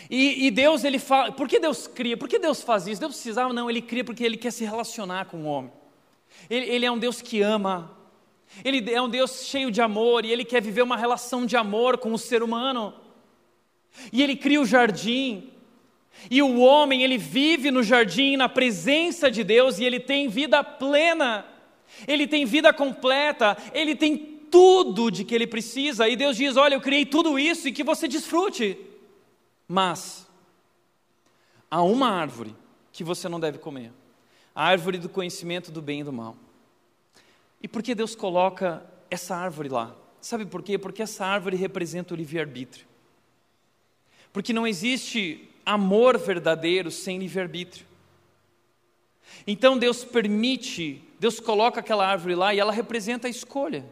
[0.10, 2.16] E, e Deus, ele fala, por que Deus cria?
[2.16, 3.02] Por que Deus faz isso?
[3.02, 3.52] Deus precisava?
[3.52, 5.72] Não, ele cria porque ele quer se relacionar com o homem.
[6.50, 7.95] Ele, ele é um Deus que ama,
[8.64, 11.98] ele é um Deus cheio de amor e ele quer viver uma relação de amor
[11.98, 12.94] com o ser humano.
[14.12, 15.52] E ele cria o jardim.
[16.30, 20.64] E o homem, ele vive no jardim, na presença de Deus, e ele tem vida
[20.64, 21.46] plena,
[22.08, 24.16] ele tem vida completa, ele tem
[24.50, 26.08] tudo de que ele precisa.
[26.08, 28.78] E Deus diz: Olha, eu criei tudo isso e que você desfrute.
[29.68, 30.26] Mas
[31.70, 32.56] há uma árvore
[32.92, 33.92] que você não deve comer
[34.56, 36.38] a árvore do conhecimento do bem e do mal.
[37.66, 39.96] E por que Deus coloca essa árvore lá?
[40.22, 40.78] Sabe por quê?
[40.78, 42.86] Porque essa árvore representa o livre-arbítrio.
[44.32, 47.84] Porque não existe amor verdadeiro sem livre-arbítrio.
[49.48, 53.84] Então Deus permite, Deus coloca aquela árvore lá e ela representa a escolha.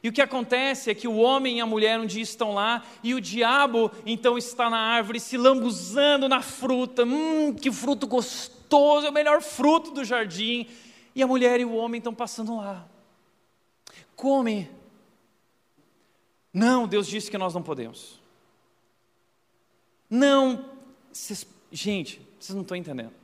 [0.00, 2.84] E o que acontece é que o homem e a mulher um dia estão lá
[3.02, 7.02] e o diabo então está na árvore se lambuzando na fruta.
[7.04, 10.68] Hum, que fruto gostoso, é o melhor fruto do jardim.
[11.16, 12.86] E a mulher e o homem estão passando lá.
[14.14, 14.68] Come.
[16.52, 18.20] Não, Deus disse que nós não podemos.
[20.10, 20.66] Não,
[21.10, 23.14] cês, gente, vocês não estão entendendo.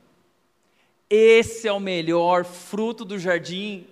[1.07, 3.85] Esse é o melhor fruto do jardim.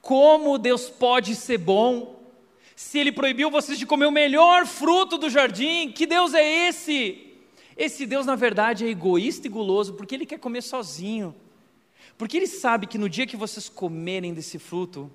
[0.00, 2.22] Como Deus pode ser bom
[2.76, 5.90] se Ele proibiu vocês de comer o melhor fruto do jardim?
[5.90, 7.26] Que Deus é esse?
[7.76, 11.34] Esse Deus, na verdade, é egoísta e guloso porque Ele quer comer sozinho.
[12.22, 15.10] Porque ele sabe que no dia que vocês comerem desse fruto,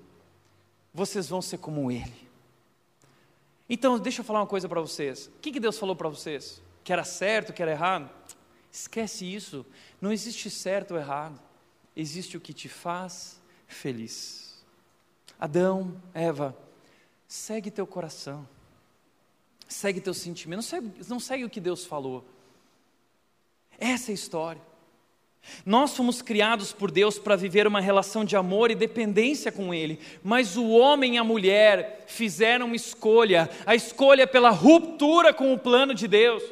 [0.92, 2.28] vocês vão ser como ele.
[3.66, 5.24] Então, deixa eu falar uma coisa para vocês.
[5.28, 6.60] O que, que Deus falou para vocês?
[6.84, 8.10] Que era certo, que era errado?
[8.70, 9.64] Esquece isso.
[10.02, 11.40] Não existe certo ou errado.
[11.96, 14.62] Existe o que te faz feliz.
[15.40, 16.54] Adão, Eva,
[17.26, 18.46] segue teu coração.
[19.66, 22.22] Segue teu sentimento, não segue, não segue o que Deus falou.
[23.78, 24.67] Essa é a história.
[25.64, 29.98] Nós fomos criados por Deus para viver uma relação de amor e dependência com Ele,
[30.22, 35.58] mas o homem e a mulher fizeram uma escolha, a escolha pela ruptura com o
[35.58, 36.42] plano de Deus.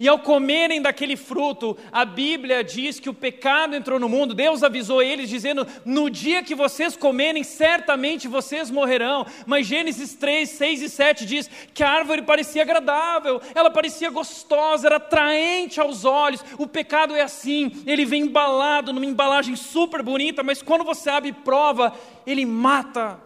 [0.00, 4.34] E ao comerem daquele fruto, a Bíblia diz que o pecado entrou no mundo.
[4.34, 9.24] Deus avisou eles, dizendo: No dia que vocês comerem, certamente vocês morrerão.
[9.46, 14.88] Mas Gênesis 3, 6 e 7 diz que a árvore parecia agradável, ela parecia gostosa,
[14.88, 16.44] era atraente aos olhos.
[16.58, 21.30] O pecado é assim, ele vem embalado numa embalagem super bonita, mas quando você abre
[21.30, 21.94] e prova,
[22.26, 23.20] ele mata.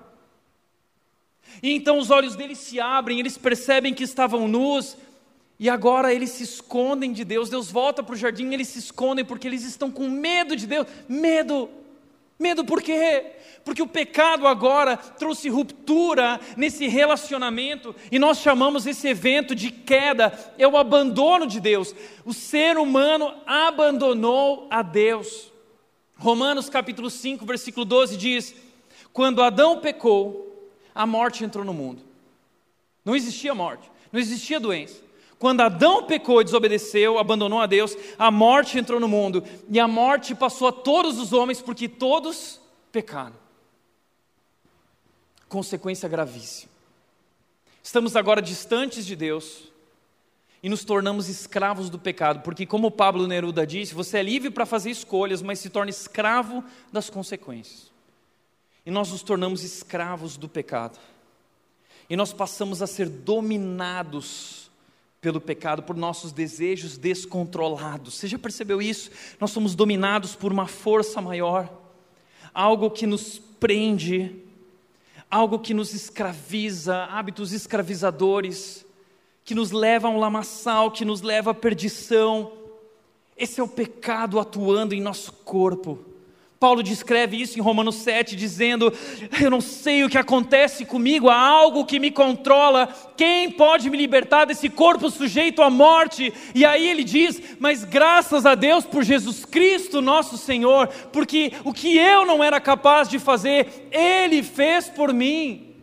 [1.62, 4.96] E então os olhos deles se abrem, eles percebem que estavam nus
[5.58, 7.50] e agora eles se escondem de Deus.
[7.50, 10.86] Deus volta para o jardim, eles se escondem porque eles estão com medo de Deus.
[11.08, 11.68] Medo.
[12.38, 13.32] Medo por quê?
[13.64, 20.32] Porque o pecado agora trouxe ruptura nesse relacionamento e nós chamamos esse evento de queda,
[20.56, 21.92] é o abandono de Deus.
[22.24, 25.52] O ser humano abandonou a Deus.
[26.16, 28.54] Romanos capítulo 5, versículo 12 diz:
[29.12, 32.02] Quando Adão pecou, a morte entrou no mundo.
[33.04, 35.07] Não existia morte, não existia doença.
[35.38, 39.86] Quando Adão pecou e desobedeceu, abandonou a Deus, a morte entrou no mundo, e a
[39.86, 42.60] morte passou a todos os homens, porque todos
[42.90, 43.36] pecaram.
[45.48, 46.72] Consequência gravíssima.
[47.82, 49.68] Estamos agora distantes de Deus
[50.60, 54.66] e nos tornamos escravos do pecado, porque, como Pablo Neruda disse, você é livre para
[54.66, 57.92] fazer escolhas, mas se torna escravo das consequências.
[58.84, 60.98] E nós nos tornamos escravos do pecado.
[62.10, 64.67] E nós passamos a ser dominados
[65.20, 68.14] pelo pecado, por nossos desejos descontrolados.
[68.14, 69.10] Você já percebeu isso?
[69.40, 71.72] Nós somos dominados por uma força maior,
[72.54, 74.44] algo que nos prende,
[75.30, 78.86] algo que nos escraviza, hábitos escravizadores,
[79.44, 82.52] que nos leva a um lamaçal, que nos leva à perdição.
[83.36, 85.98] Esse é o pecado atuando em nosso corpo.
[86.60, 88.92] Paulo descreve isso em Romanos 7, dizendo:
[89.40, 93.96] Eu não sei o que acontece comigo, há algo que me controla, quem pode me
[93.96, 96.32] libertar desse corpo sujeito à morte?
[96.54, 101.72] E aí ele diz: Mas graças a Deus por Jesus Cristo, nosso Senhor, porque o
[101.72, 105.76] que eu não era capaz de fazer, Ele fez por mim.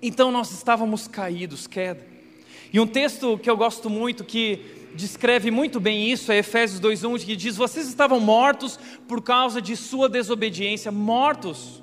[0.00, 2.06] Então nós estávamos caídos, queda.
[2.72, 7.24] E um texto que eu gosto muito, que descreve muito bem isso, é Efésios 2:1,
[7.24, 8.78] que diz: "Vocês estavam mortos
[9.08, 11.82] por causa de sua desobediência, mortos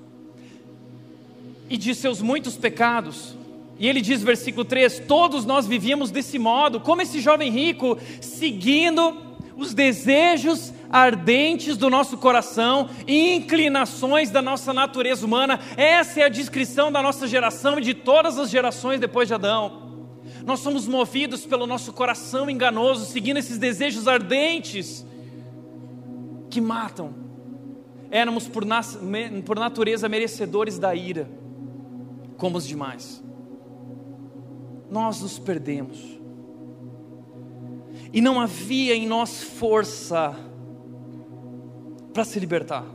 [1.70, 3.36] e de seus muitos pecados".
[3.78, 9.30] E ele diz versículo 3: "Todos nós vivíamos desse modo, como esse jovem rico, seguindo
[9.55, 15.59] os desejos ardentes do nosso coração e inclinações da nossa natureza humana.
[15.78, 19.81] Essa é a descrição da nossa geração e de todas as gerações depois de Adão.
[20.46, 25.06] Nós somos movidos pelo nosso coração enganoso, seguindo esses desejos ardentes
[26.50, 27.14] que matam.
[28.10, 28.64] Éramos por,
[29.46, 31.30] por natureza merecedores da ira,
[32.38, 33.24] como os demais.
[34.89, 36.20] Nós nos perdemos.
[38.12, 40.36] E não havia em nós força
[42.14, 42.86] para se libertar.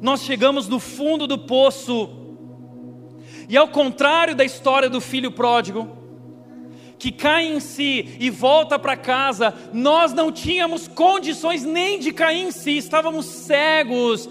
[0.00, 2.19] Nós chegamos no fundo do poço
[3.50, 5.88] e ao contrário da história do filho pródigo,
[6.96, 12.46] que cai em si e volta para casa, nós não tínhamos condições nem de cair
[12.46, 14.30] em si, estávamos cegos,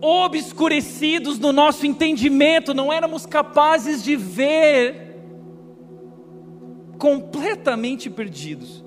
[0.00, 5.14] obscurecidos no nosso entendimento, não éramos capazes de ver,
[6.96, 8.82] completamente perdidos.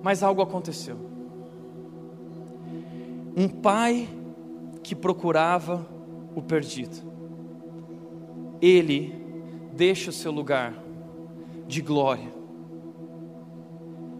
[0.00, 0.96] Mas algo aconteceu.
[3.36, 4.08] Um pai
[4.80, 5.98] que procurava
[6.34, 6.96] o perdido.
[8.60, 9.14] Ele
[9.72, 10.74] deixa o seu lugar
[11.66, 12.32] de glória,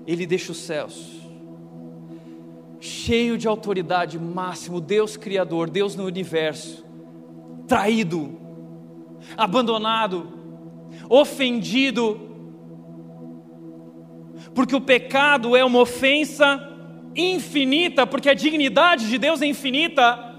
[0.06, 1.20] ele deixa os céus,
[2.80, 6.84] cheio de autoridade máximo, Deus Criador, Deus no universo,
[7.66, 8.38] traído,
[9.36, 10.32] abandonado,
[11.08, 12.28] ofendido,
[14.54, 16.66] porque o pecado é uma ofensa
[17.14, 20.29] infinita, porque a dignidade de Deus é infinita.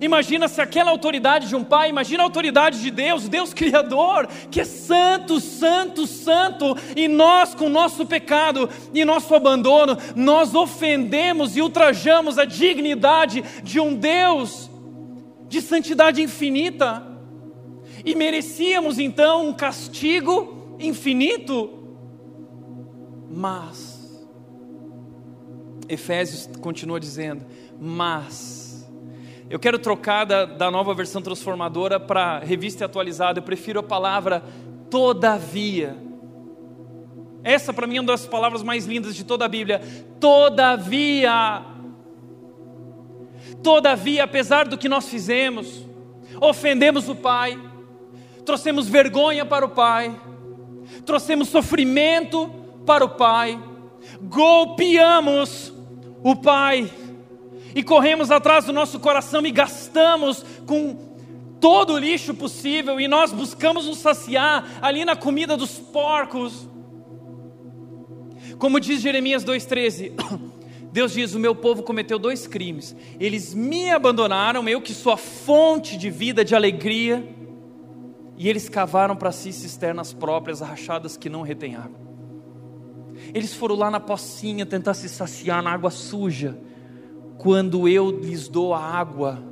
[0.00, 4.62] Imagina se aquela autoridade de um pai, imagina a autoridade de Deus, Deus Criador, que
[4.62, 11.60] é santo, santo, santo, e nós, com nosso pecado e nosso abandono, nós ofendemos e
[11.60, 14.70] ultrajamos a dignidade de um Deus
[15.46, 17.06] de santidade infinita,
[18.04, 21.68] e merecíamos então um castigo infinito,
[23.28, 24.00] mas,
[25.88, 27.44] Efésios continua dizendo,
[27.80, 28.69] mas,
[29.50, 33.40] Eu quero trocar da, da nova versão transformadora para revista atualizada.
[33.40, 34.44] Eu prefiro a palavra
[34.88, 35.96] todavia.
[37.42, 39.80] Essa para mim é uma das palavras mais lindas de toda a Bíblia.
[40.20, 41.62] Todavia.
[43.60, 45.84] Todavia, apesar do que nós fizemos,
[46.40, 47.58] ofendemos o Pai,
[48.46, 50.14] trouxemos vergonha para o Pai,
[51.04, 52.48] trouxemos sofrimento
[52.86, 53.60] para o Pai,
[54.22, 55.72] golpeamos
[56.22, 56.88] o Pai
[57.74, 61.10] e corremos atrás do nosso coração e gastamos com
[61.60, 66.68] todo o lixo possível e nós buscamos nos saciar ali na comida dos porcos.
[68.58, 70.12] Como diz Jeremias 2,13,
[70.92, 72.96] Deus diz: O meu povo cometeu dois crimes.
[73.18, 77.26] Eles me abandonaram, eu que sou a fonte de vida, de alegria,
[78.36, 82.00] e eles cavaram para si cisternas próprias, rachadas que não retêm água.
[83.34, 86.58] Eles foram lá na pocinha tentar se saciar na água suja,
[87.40, 89.42] quando eu lhes dou a água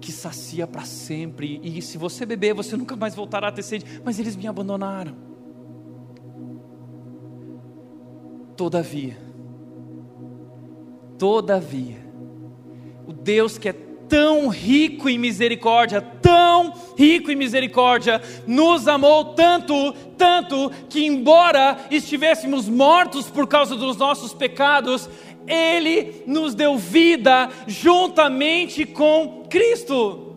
[0.00, 3.84] que sacia para sempre, e se você beber, você nunca mais voltará a ter sede,
[4.02, 5.14] mas eles me abandonaram.
[8.56, 9.18] Todavia,
[11.18, 11.98] todavia,
[13.06, 13.74] o Deus que é
[14.10, 22.68] tão rico em misericórdia, tão rico em misericórdia, nos amou tanto, tanto, que embora estivéssemos
[22.68, 25.08] mortos por causa dos nossos pecados,
[25.50, 30.36] Ele nos deu vida juntamente com Cristo.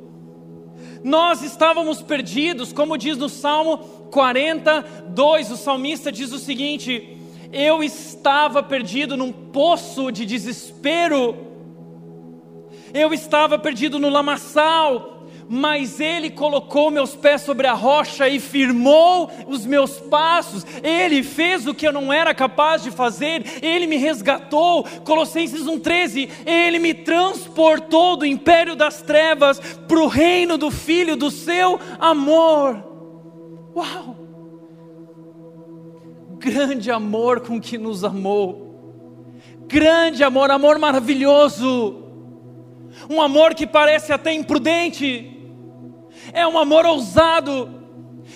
[1.04, 3.78] Nós estávamos perdidos, como diz no Salmo
[4.10, 7.18] 42, o salmista diz o seguinte:
[7.52, 11.54] Eu estava perdido num poço de desespero
[12.94, 15.13] eu estava perdido no lamaçal,
[15.50, 20.66] mas Ele colocou meus pés sobre a rocha e firmou os meus passos.
[20.84, 24.84] Ele fez o que eu não era capaz de fazer, Ele me resgatou.
[25.04, 31.30] Colossenses 1,13: Ele me transportou do império das trevas para o reino do Filho do
[31.30, 32.84] seu amor.
[33.76, 34.24] Uau!
[36.38, 39.00] Grande amor com que nos amou,
[39.66, 42.03] grande amor, amor maravilhoso
[43.10, 45.30] um amor que parece até imprudente,
[46.32, 47.84] é um amor ousado,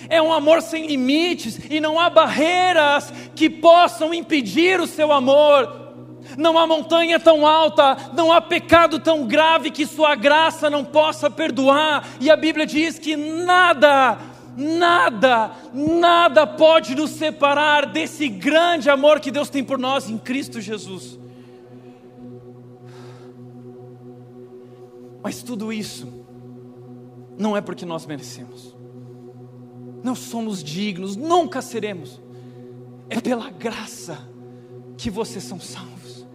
[0.08, 5.86] é um amor sem limites e não há barreiras que possam impedir o seu amor.
[6.36, 11.30] Não há montanha tão alta, não há pecado tão grave que Sua graça não possa
[11.30, 14.18] perdoar, e a Bíblia diz que nada,
[14.54, 20.60] nada, nada pode nos separar desse grande amor que Deus tem por nós em Cristo
[20.60, 21.18] Jesus.
[25.28, 26.08] Mas tudo isso
[27.36, 28.74] não é porque nós merecemos.
[30.02, 32.18] Não somos dignos, nunca seremos.
[33.10, 34.26] É pela graça
[34.96, 36.26] que vocês são salvos.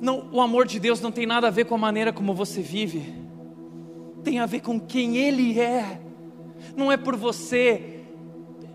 [0.00, 2.60] Não, o amor de Deus não tem nada a ver com a maneira como você
[2.60, 3.14] vive.
[4.24, 6.00] Tem a ver com quem ele é.
[6.76, 8.00] Não é por você,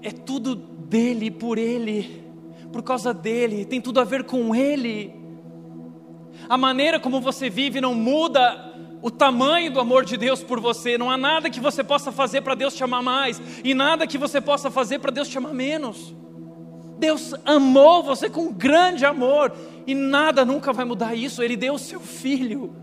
[0.02, 2.24] é tudo dele, por ele,
[2.72, 5.19] por causa dele, tem tudo a ver com ele
[6.50, 10.98] a maneira como você vive não muda o tamanho do amor de Deus por você.
[10.98, 14.18] Não há nada que você possa fazer para Deus te amar mais, e nada que
[14.18, 16.16] você possa fazer para Deus te amar menos.
[16.98, 21.42] Deus amou você com grande amor, e nada nunca vai mudar isso.
[21.44, 22.76] Ele deu o seu filho.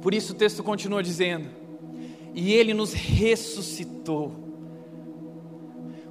[0.00, 1.48] Por isso o texto continua dizendo:
[2.34, 4.36] E Ele nos ressuscitou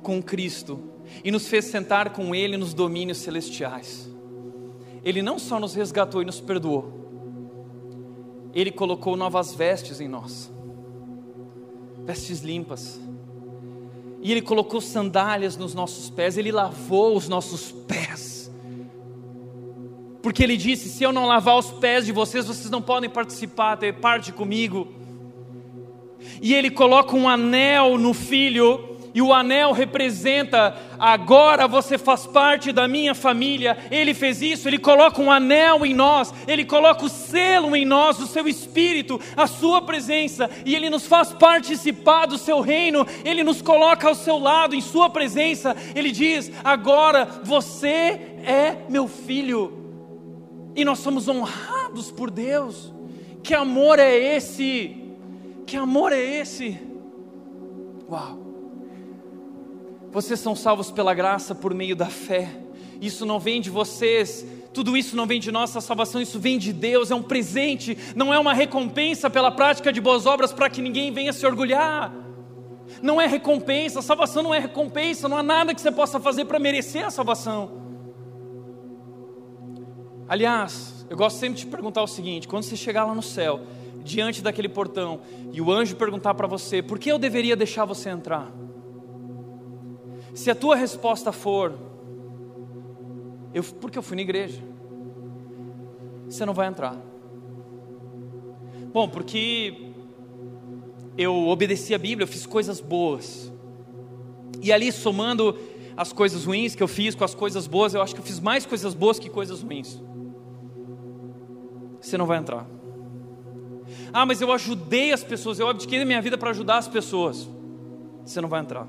[0.01, 0.79] com Cristo,
[1.23, 4.10] e nos fez sentar com Ele nos domínios celestiais.
[5.03, 6.91] Ele não só nos resgatou e nos perdoou,
[8.53, 10.51] Ele colocou novas vestes em nós,
[12.05, 12.99] vestes limpas,
[14.21, 18.51] e Ele colocou sandálias nos nossos pés, Ele lavou os nossos pés,
[20.21, 23.77] porque Ele disse: se eu não lavar os pés de vocês, vocês não podem participar,
[23.77, 24.87] ter parte comigo.
[26.39, 32.71] E Ele coloca um anel no filho, e o anel representa agora você faz parte
[32.71, 33.77] da minha família.
[33.91, 38.19] Ele fez isso, ele coloca um anel em nós, ele coloca o selo em nós,
[38.19, 43.05] o seu espírito, a sua presença, e ele nos faz participar do seu reino.
[43.25, 45.75] Ele nos coloca ao seu lado, em sua presença.
[45.93, 49.81] Ele diz: "Agora você é meu filho".
[50.75, 52.93] E nós somos honrados por Deus.
[53.43, 54.95] Que amor é esse?
[55.65, 56.79] Que amor é esse?
[58.09, 58.40] Uau!
[60.11, 62.49] Vocês são salvos pela graça por meio da fé.
[62.99, 66.71] Isso não vem de vocês, tudo isso não vem de nossa salvação, isso vem de
[66.71, 70.81] Deus, é um presente, não é uma recompensa pela prática de boas obras para que
[70.81, 72.13] ninguém venha se orgulhar.
[73.01, 76.45] Não é recompensa, a salvação não é recompensa, não há nada que você possa fazer
[76.45, 77.81] para merecer a salvação.
[80.27, 83.61] Aliás, eu gosto sempre de perguntar o seguinte: quando você chegar lá no céu,
[84.03, 88.09] diante daquele portão, e o anjo perguntar para você, por que eu deveria deixar você
[88.09, 88.51] entrar?
[90.33, 91.73] Se a tua resposta for,
[93.53, 94.61] eu, porque eu fui na igreja,
[96.27, 96.95] você não vai entrar.
[98.93, 99.91] Bom, porque
[101.17, 103.51] eu obedeci a Bíblia, eu fiz coisas boas.
[104.61, 105.57] E ali, somando
[105.95, 108.39] as coisas ruins que eu fiz com as coisas boas, eu acho que eu fiz
[108.39, 110.01] mais coisas boas que coisas ruins.
[111.99, 112.65] Você não vai entrar.
[114.13, 117.47] Ah, mas eu ajudei as pessoas, eu abdiquei da minha vida para ajudar as pessoas.
[118.25, 118.87] Você não vai entrar.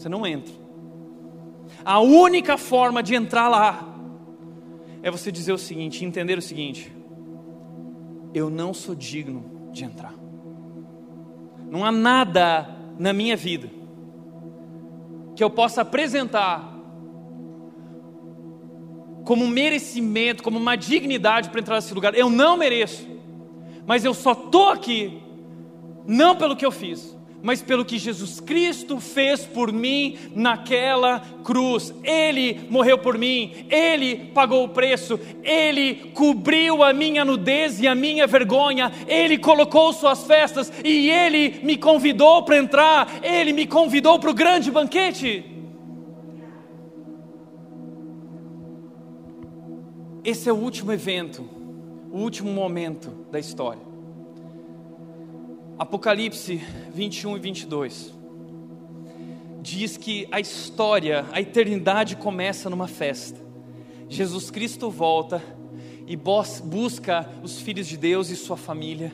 [0.00, 0.54] Você não entra.
[1.84, 3.86] A única forma de entrar lá
[5.02, 6.90] é você dizer o seguinte, entender o seguinte:
[8.32, 10.14] eu não sou digno de entrar.
[11.70, 12.66] Não há nada
[12.98, 13.68] na minha vida
[15.36, 16.74] que eu possa apresentar
[19.26, 22.14] como um merecimento, como uma dignidade para entrar nesse lugar.
[22.14, 23.06] Eu não mereço,
[23.86, 25.22] mas eu só estou aqui,
[26.06, 31.92] não pelo que eu fiz, mas pelo que Jesus Cristo fez por mim naquela cruz.
[32.04, 37.94] Ele morreu por mim, ele pagou o preço, ele cobriu a minha nudez e a
[37.94, 44.18] minha vergonha, ele colocou suas festas e ele me convidou para entrar, ele me convidou
[44.18, 45.44] para o grande banquete.
[50.22, 51.48] Esse é o último evento,
[52.12, 53.89] o último momento da história.
[55.80, 56.60] Apocalipse
[56.92, 58.14] 21 e 22
[59.62, 63.40] diz que a história, a eternidade começa numa festa.
[64.06, 65.42] Jesus Cristo volta
[66.06, 69.10] e busca os filhos de Deus e sua família.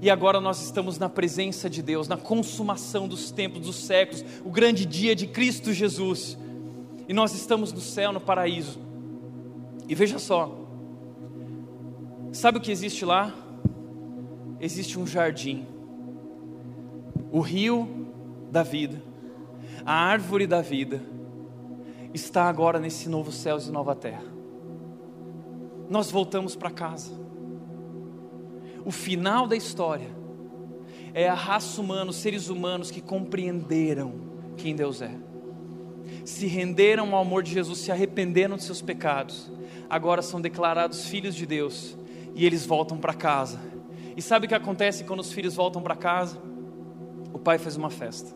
[0.00, 4.50] E agora nós estamos na presença de Deus, na consumação dos tempos, dos séculos, o
[4.50, 6.38] grande dia de Cristo Jesus.
[7.08, 8.78] E nós estamos no céu, no paraíso.
[9.88, 10.56] E veja só,
[12.32, 13.34] sabe o que existe lá?
[14.60, 15.66] Existe um jardim
[17.30, 18.06] o rio
[18.50, 19.02] da vida,
[19.84, 21.02] a árvore da vida,
[22.12, 24.24] está agora nesse novo céu e nova terra.
[25.88, 27.12] Nós voltamos para casa.
[28.84, 30.08] O final da história
[31.12, 34.14] é a raça humana, os seres humanos que compreenderam
[34.56, 35.14] quem Deus é,
[36.24, 39.50] se renderam ao amor de Jesus, se arrependeram de seus pecados,
[39.88, 41.96] agora são declarados filhos de Deus
[42.34, 43.60] e eles voltam para casa.
[44.16, 46.49] E sabe o que acontece quando os filhos voltam para casa?
[47.32, 48.34] O pai fez uma festa.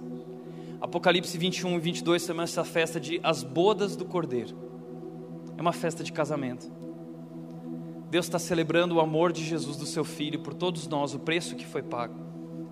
[0.80, 4.54] Apocalipse 21 e 22 chama essa festa de as bodas do cordeiro.
[5.56, 6.70] É uma festa de casamento.
[8.10, 11.56] Deus está celebrando o amor de Jesus, do seu Filho, por todos nós, o preço
[11.56, 12.14] que foi pago,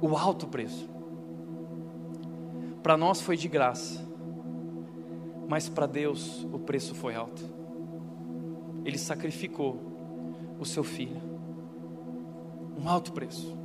[0.00, 0.88] o alto preço.
[2.82, 4.06] Para nós foi de graça,
[5.48, 7.42] mas para Deus o preço foi alto.
[8.84, 9.80] Ele sacrificou
[10.60, 11.20] o seu Filho,
[12.78, 13.61] um alto preço.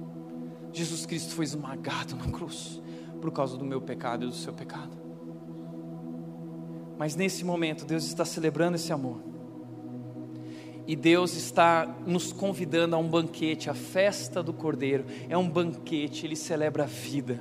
[0.78, 2.80] Jesus Cristo foi esmagado na cruz
[3.20, 4.96] por causa do meu pecado e do seu pecado.
[7.00, 9.20] Mas nesse momento, Deus está celebrando esse amor.
[10.86, 15.06] E Deus está nos convidando a um banquete, a festa do Cordeiro.
[15.28, 17.40] É um banquete, ele celebra a vida.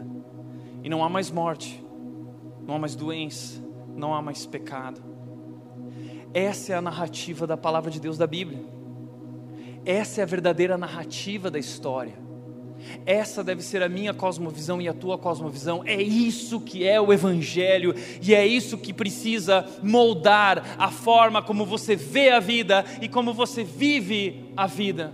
[0.82, 1.84] E não há mais morte,
[2.66, 3.62] não há mais doença,
[3.95, 5.03] não há mais pecado.
[6.32, 8.64] Essa é a narrativa da palavra de Deus da Bíblia.
[9.84, 12.26] Essa é a verdadeira narrativa da história.
[13.05, 15.82] Essa deve ser a minha cosmovisão e a tua cosmovisão.
[15.84, 21.64] É isso que é o Evangelho e é isso que precisa moldar a forma como
[21.64, 25.12] você vê a vida e como você vive a vida.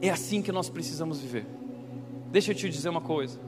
[0.00, 1.46] É assim que nós precisamos viver.
[2.30, 3.38] Deixa eu te dizer uma coisa: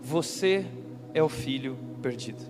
[0.00, 0.64] você
[1.12, 2.42] é o filho perdido,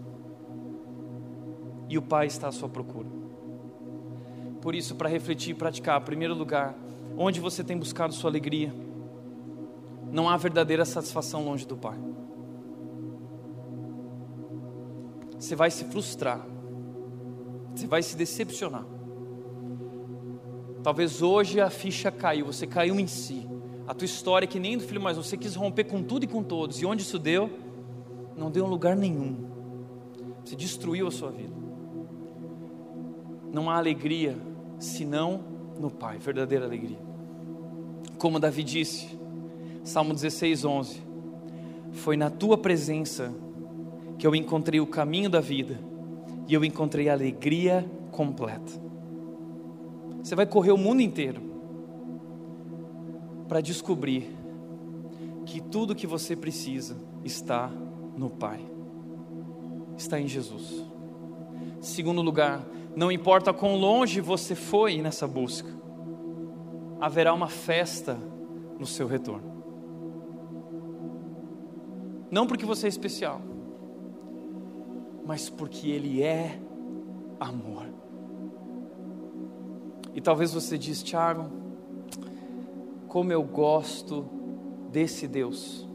[1.89, 3.09] e o Pai está à sua procura.
[4.61, 6.75] Por isso, para refletir e praticar, em primeiro lugar,
[7.17, 8.73] onde você tem buscado sua alegria
[10.11, 11.99] não há verdadeira satisfação longe do Pai.
[15.39, 16.47] Você vai se frustrar,
[17.75, 18.85] você vai se decepcionar.
[20.83, 23.47] Talvez hoje a ficha caiu, você caiu em si.
[23.87, 26.27] A tua história é que nem do filho mais, você quis romper com tudo e
[26.27, 26.81] com todos.
[26.81, 27.51] E onde isso deu?
[28.37, 29.47] Não deu em lugar nenhum.
[30.45, 31.55] Você destruiu a sua vida.
[33.53, 34.37] Não há alegria
[34.79, 35.45] senão
[35.79, 36.99] no Pai, verdadeira alegria.
[38.19, 39.19] Como Davi disse,
[39.87, 41.01] Salmo 16, 11.
[41.93, 43.33] Foi na tua presença
[44.19, 45.79] que eu encontrei o caminho da vida
[46.49, 48.73] e eu encontrei a alegria completa.
[50.21, 51.41] Você vai correr o mundo inteiro
[53.47, 54.29] para descobrir
[55.45, 57.71] que tudo que você precisa está
[58.17, 58.61] no Pai,
[59.97, 60.85] está em Jesus.
[61.81, 62.67] Segundo lugar,
[62.97, 65.69] Não importa quão longe você foi nessa busca,
[66.99, 68.19] haverá uma festa
[68.79, 69.56] no seu retorno.
[72.37, 73.41] Não porque você é especial,
[75.25, 76.61] mas porque Ele é
[77.41, 77.87] amor.
[80.15, 81.51] E talvez você diz, Tiago,
[83.09, 84.29] como eu gosto
[84.93, 85.89] desse Deus,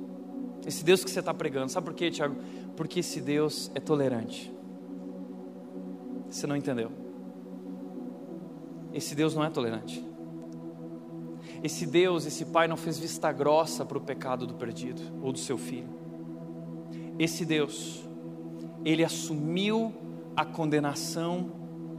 [0.66, 1.72] esse Deus que você está pregando.
[1.72, 2.36] Sabe por quê, Tiago?
[2.76, 4.52] Porque esse Deus é tolerante.
[6.28, 6.92] Você não entendeu?
[8.92, 10.04] Esse Deus não é tolerante.
[11.64, 15.38] Esse Deus, esse Pai não fez vista grossa para o pecado do perdido ou do
[15.38, 16.01] seu filho.
[17.22, 18.03] Esse Deus,
[18.84, 19.93] ele assumiu
[20.36, 21.51] a condenação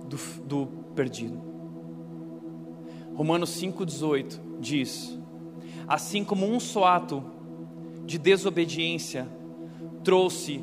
[0.08, 0.66] do, do
[0.96, 1.40] perdido.
[3.14, 5.16] Romanos 5,18 diz:
[5.86, 7.22] Assim como um só ato
[8.04, 9.28] de desobediência
[10.02, 10.60] trouxe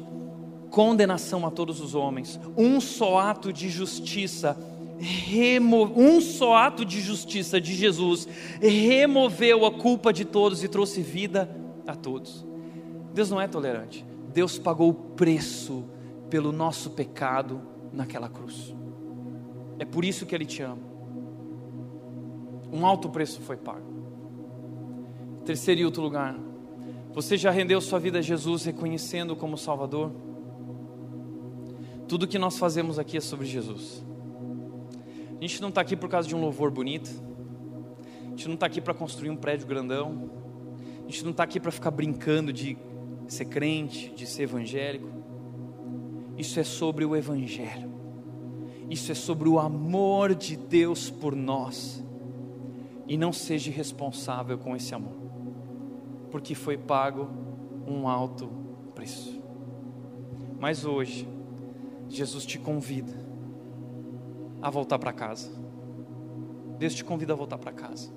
[0.70, 4.58] condenação a todos os homens, um só ato de justiça
[5.96, 8.28] um só ato de justiça de Jesus
[8.60, 11.50] removeu a culpa de todos e trouxe vida
[11.88, 12.46] a todos.
[13.14, 14.09] Deus não é tolerante.
[14.34, 15.86] Deus pagou o preço
[16.30, 17.62] pelo nosso pecado
[17.92, 18.76] naquela cruz.
[19.80, 20.84] É por isso que Ele te ama.
[22.72, 23.90] Um alto preço foi pago.
[25.44, 26.38] Terceiro e último lugar,
[27.14, 30.12] você já rendeu sua vida a Jesus reconhecendo como Salvador?
[32.08, 34.04] Tudo que nós fazemos aqui é sobre Jesus.
[35.38, 37.10] A gente não está aqui por causa de um louvor bonito.
[38.26, 40.30] A gente não está aqui para construir um prédio grandão.
[41.00, 42.78] A gente não está aqui para ficar brincando de
[43.34, 45.08] ser crente, de ser evangélico.
[46.38, 47.90] Isso é sobre o Evangelho.
[48.90, 52.04] Isso é sobre o amor de Deus por nós.
[53.08, 55.16] E não seja responsável com esse amor,
[56.32, 57.28] porque foi pago
[57.88, 58.50] um alto
[58.94, 59.40] preço.
[60.60, 61.28] Mas hoje,
[62.08, 63.14] Jesus te convida
[64.62, 65.50] a voltar para casa.
[66.78, 68.12] Deus te convida a voltar para casa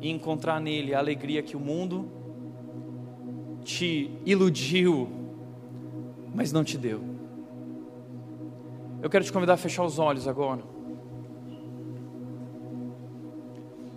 [0.00, 2.15] e encontrar nele a alegria que o mundo
[3.66, 5.08] te iludiu,
[6.32, 7.02] mas não te deu.
[9.02, 10.62] Eu quero te convidar a fechar os olhos agora.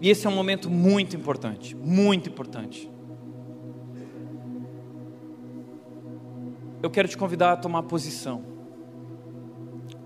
[0.02, 2.90] E esse é um momento muito importante, muito importante.
[6.82, 8.44] Eu quero te convidar a tomar posição.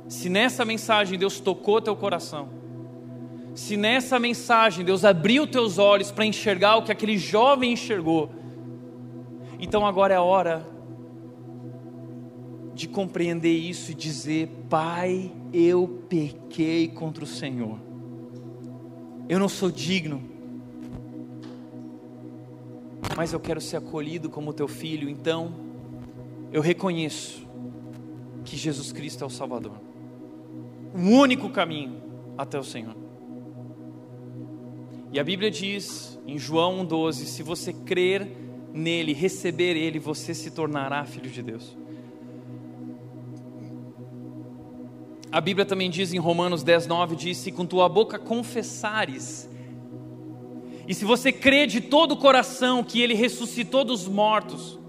[0.09, 2.49] Se nessa mensagem Deus tocou teu coração,
[3.55, 8.43] se nessa mensagem Deus abriu teus olhos para enxergar o que aquele jovem enxergou,
[9.64, 10.68] então agora é a hora
[12.76, 17.80] de compreender isso e dizer: Pai, eu pequei contra o Senhor,
[19.30, 20.22] eu não sou digno,
[23.16, 25.53] mas eu quero ser acolhido como teu filho, então
[26.51, 27.47] eu reconheço
[28.43, 29.80] que Jesus Cristo é o Salvador,
[30.93, 32.01] o único caminho
[32.38, 32.97] até o Senhor.
[35.14, 38.43] E a Bíblia diz em João 1,12: se você crer
[38.74, 41.78] nele, receber ele, você se tornará filho de Deus.
[45.32, 49.49] A Bíblia também diz em Romanos 10, 9: diz: Se com tua boca confessares,
[50.88, 54.80] e se você crê de todo o coração que ele ressuscitou dos mortos,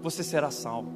[0.00, 0.95] você será salvo.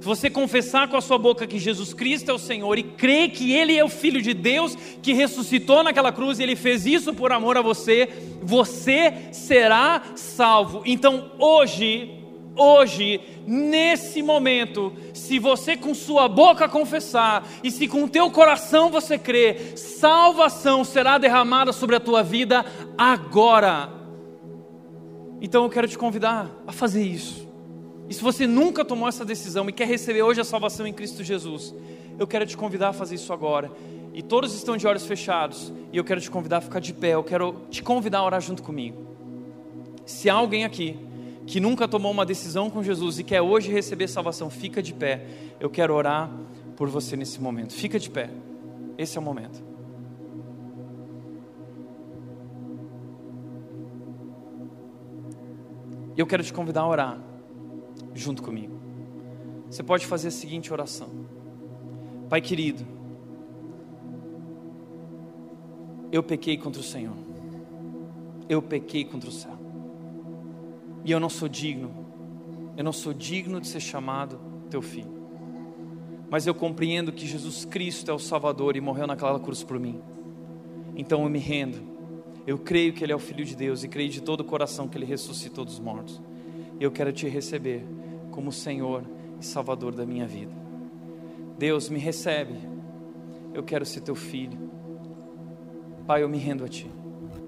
[0.00, 3.30] Se você confessar com a sua boca que Jesus Cristo é o Senhor e crer
[3.30, 7.12] que Ele é o Filho de Deus que ressuscitou naquela cruz e Ele fez isso
[7.12, 8.08] por amor a você,
[8.40, 10.82] você será salvo.
[10.86, 12.22] Então hoje,
[12.54, 19.18] hoje, nesse momento, se você com sua boca confessar e se com teu coração você
[19.18, 22.64] crer, salvação será derramada sobre a tua vida
[22.96, 23.92] agora.
[25.40, 27.47] Então eu quero te convidar a fazer isso.
[28.08, 31.22] E se você nunca tomou essa decisão e quer receber hoje a salvação em Cristo
[31.22, 31.74] Jesus,
[32.18, 33.70] eu quero te convidar a fazer isso agora.
[34.14, 37.14] E todos estão de olhos fechados, e eu quero te convidar a ficar de pé,
[37.14, 39.06] eu quero te convidar a orar junto comigo.
[40.06, 40.98] Se há alguém aqui
[41.46, 45.26] que nunca tomou uma decisão com Jesus e quer hoje receber salvação, fica de pé.
[45.60, 46.30] Eu quero orar
[46.76, 47.74] por você nesse momento.
[47.74, 48.30] Fica de pé.
[48.96, 49.62] Esse é o momento.
[56.16, 57.28] Eu quero te convidar a orar
[58.18, 58.78] junto comigo.
[59.70, 61.08] Você pode fazer a seguinte oração:
[62.28, 62.84] Pai querido,
[66.10, 67.16] eu pequei contra o Senhor,
[68.48, 69.58] eu pequei contra o céu,
[71.04, 71.90] e eu não sou digno,
[72.76, 74.40] eu não sou digno de ser chamado
[74.70, 75.12] teu filho,
[76.30, 80.00] mas eu compreendo que Jesus Cristo é o Salvador e morreu naquela cruz por mim,
[80.96, 81.78] então eu me rendo,
[82.46, 84.88] eu creio que Ele é o Filho de Deus e creio de todo o coração
[84.88, 86.20] que Ele ressuscitou dos mortos,
[86.80, 87.84] eu quero te receber
[88.38, 89.02] como Senhor
[89.40, 90.52] e Salvador da minha vida.
[91.58, 92.54] Deus me recebe,
[93.52, 94.56] eu quero ser teu filho.
[96.06, 96.88] Pai, eu me rendo a Ti,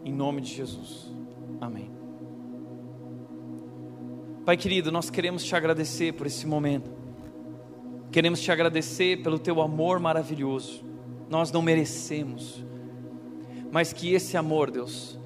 [0.04, 1.14] em nome de Jesus.
[1.60, 1.92] Amém.
[4.44, 6.90] Pai querido, nós queremos te agradecer por esse momento,
[8.10, 10.84] queremos te agradecer pelo Teu amor maravilhoso,
[11.28, 12.64] nós não merecemos,
[13.70, 15.16] mas que esse amor, Deus,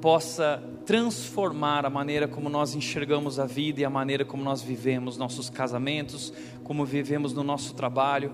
[0.00, 5.16] possa transformar a maneira como nós enxergamos a vida e a maneira como nós vivemos
[5.16, 6.30] nossos casamentos,
[6.62, 8.30] como vivemos no nosso trabalho.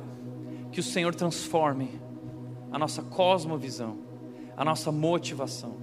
[0.72, 1.88] Que o Senhor transforme
[2.72, 3.98] a nossa cosmovisão,
[4.56, 5.76] a nossa motivação,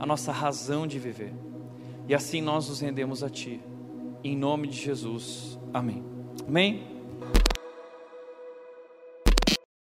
[0.00, 1.34] a nossa razão de viver.
[2.08, 3.60] E assim nós nos rendemos a Ti.
[4.24, 5.58] Em nome de Jesus.
[5.74, 6.02] Amém.
[6.48, 6.93] Amém.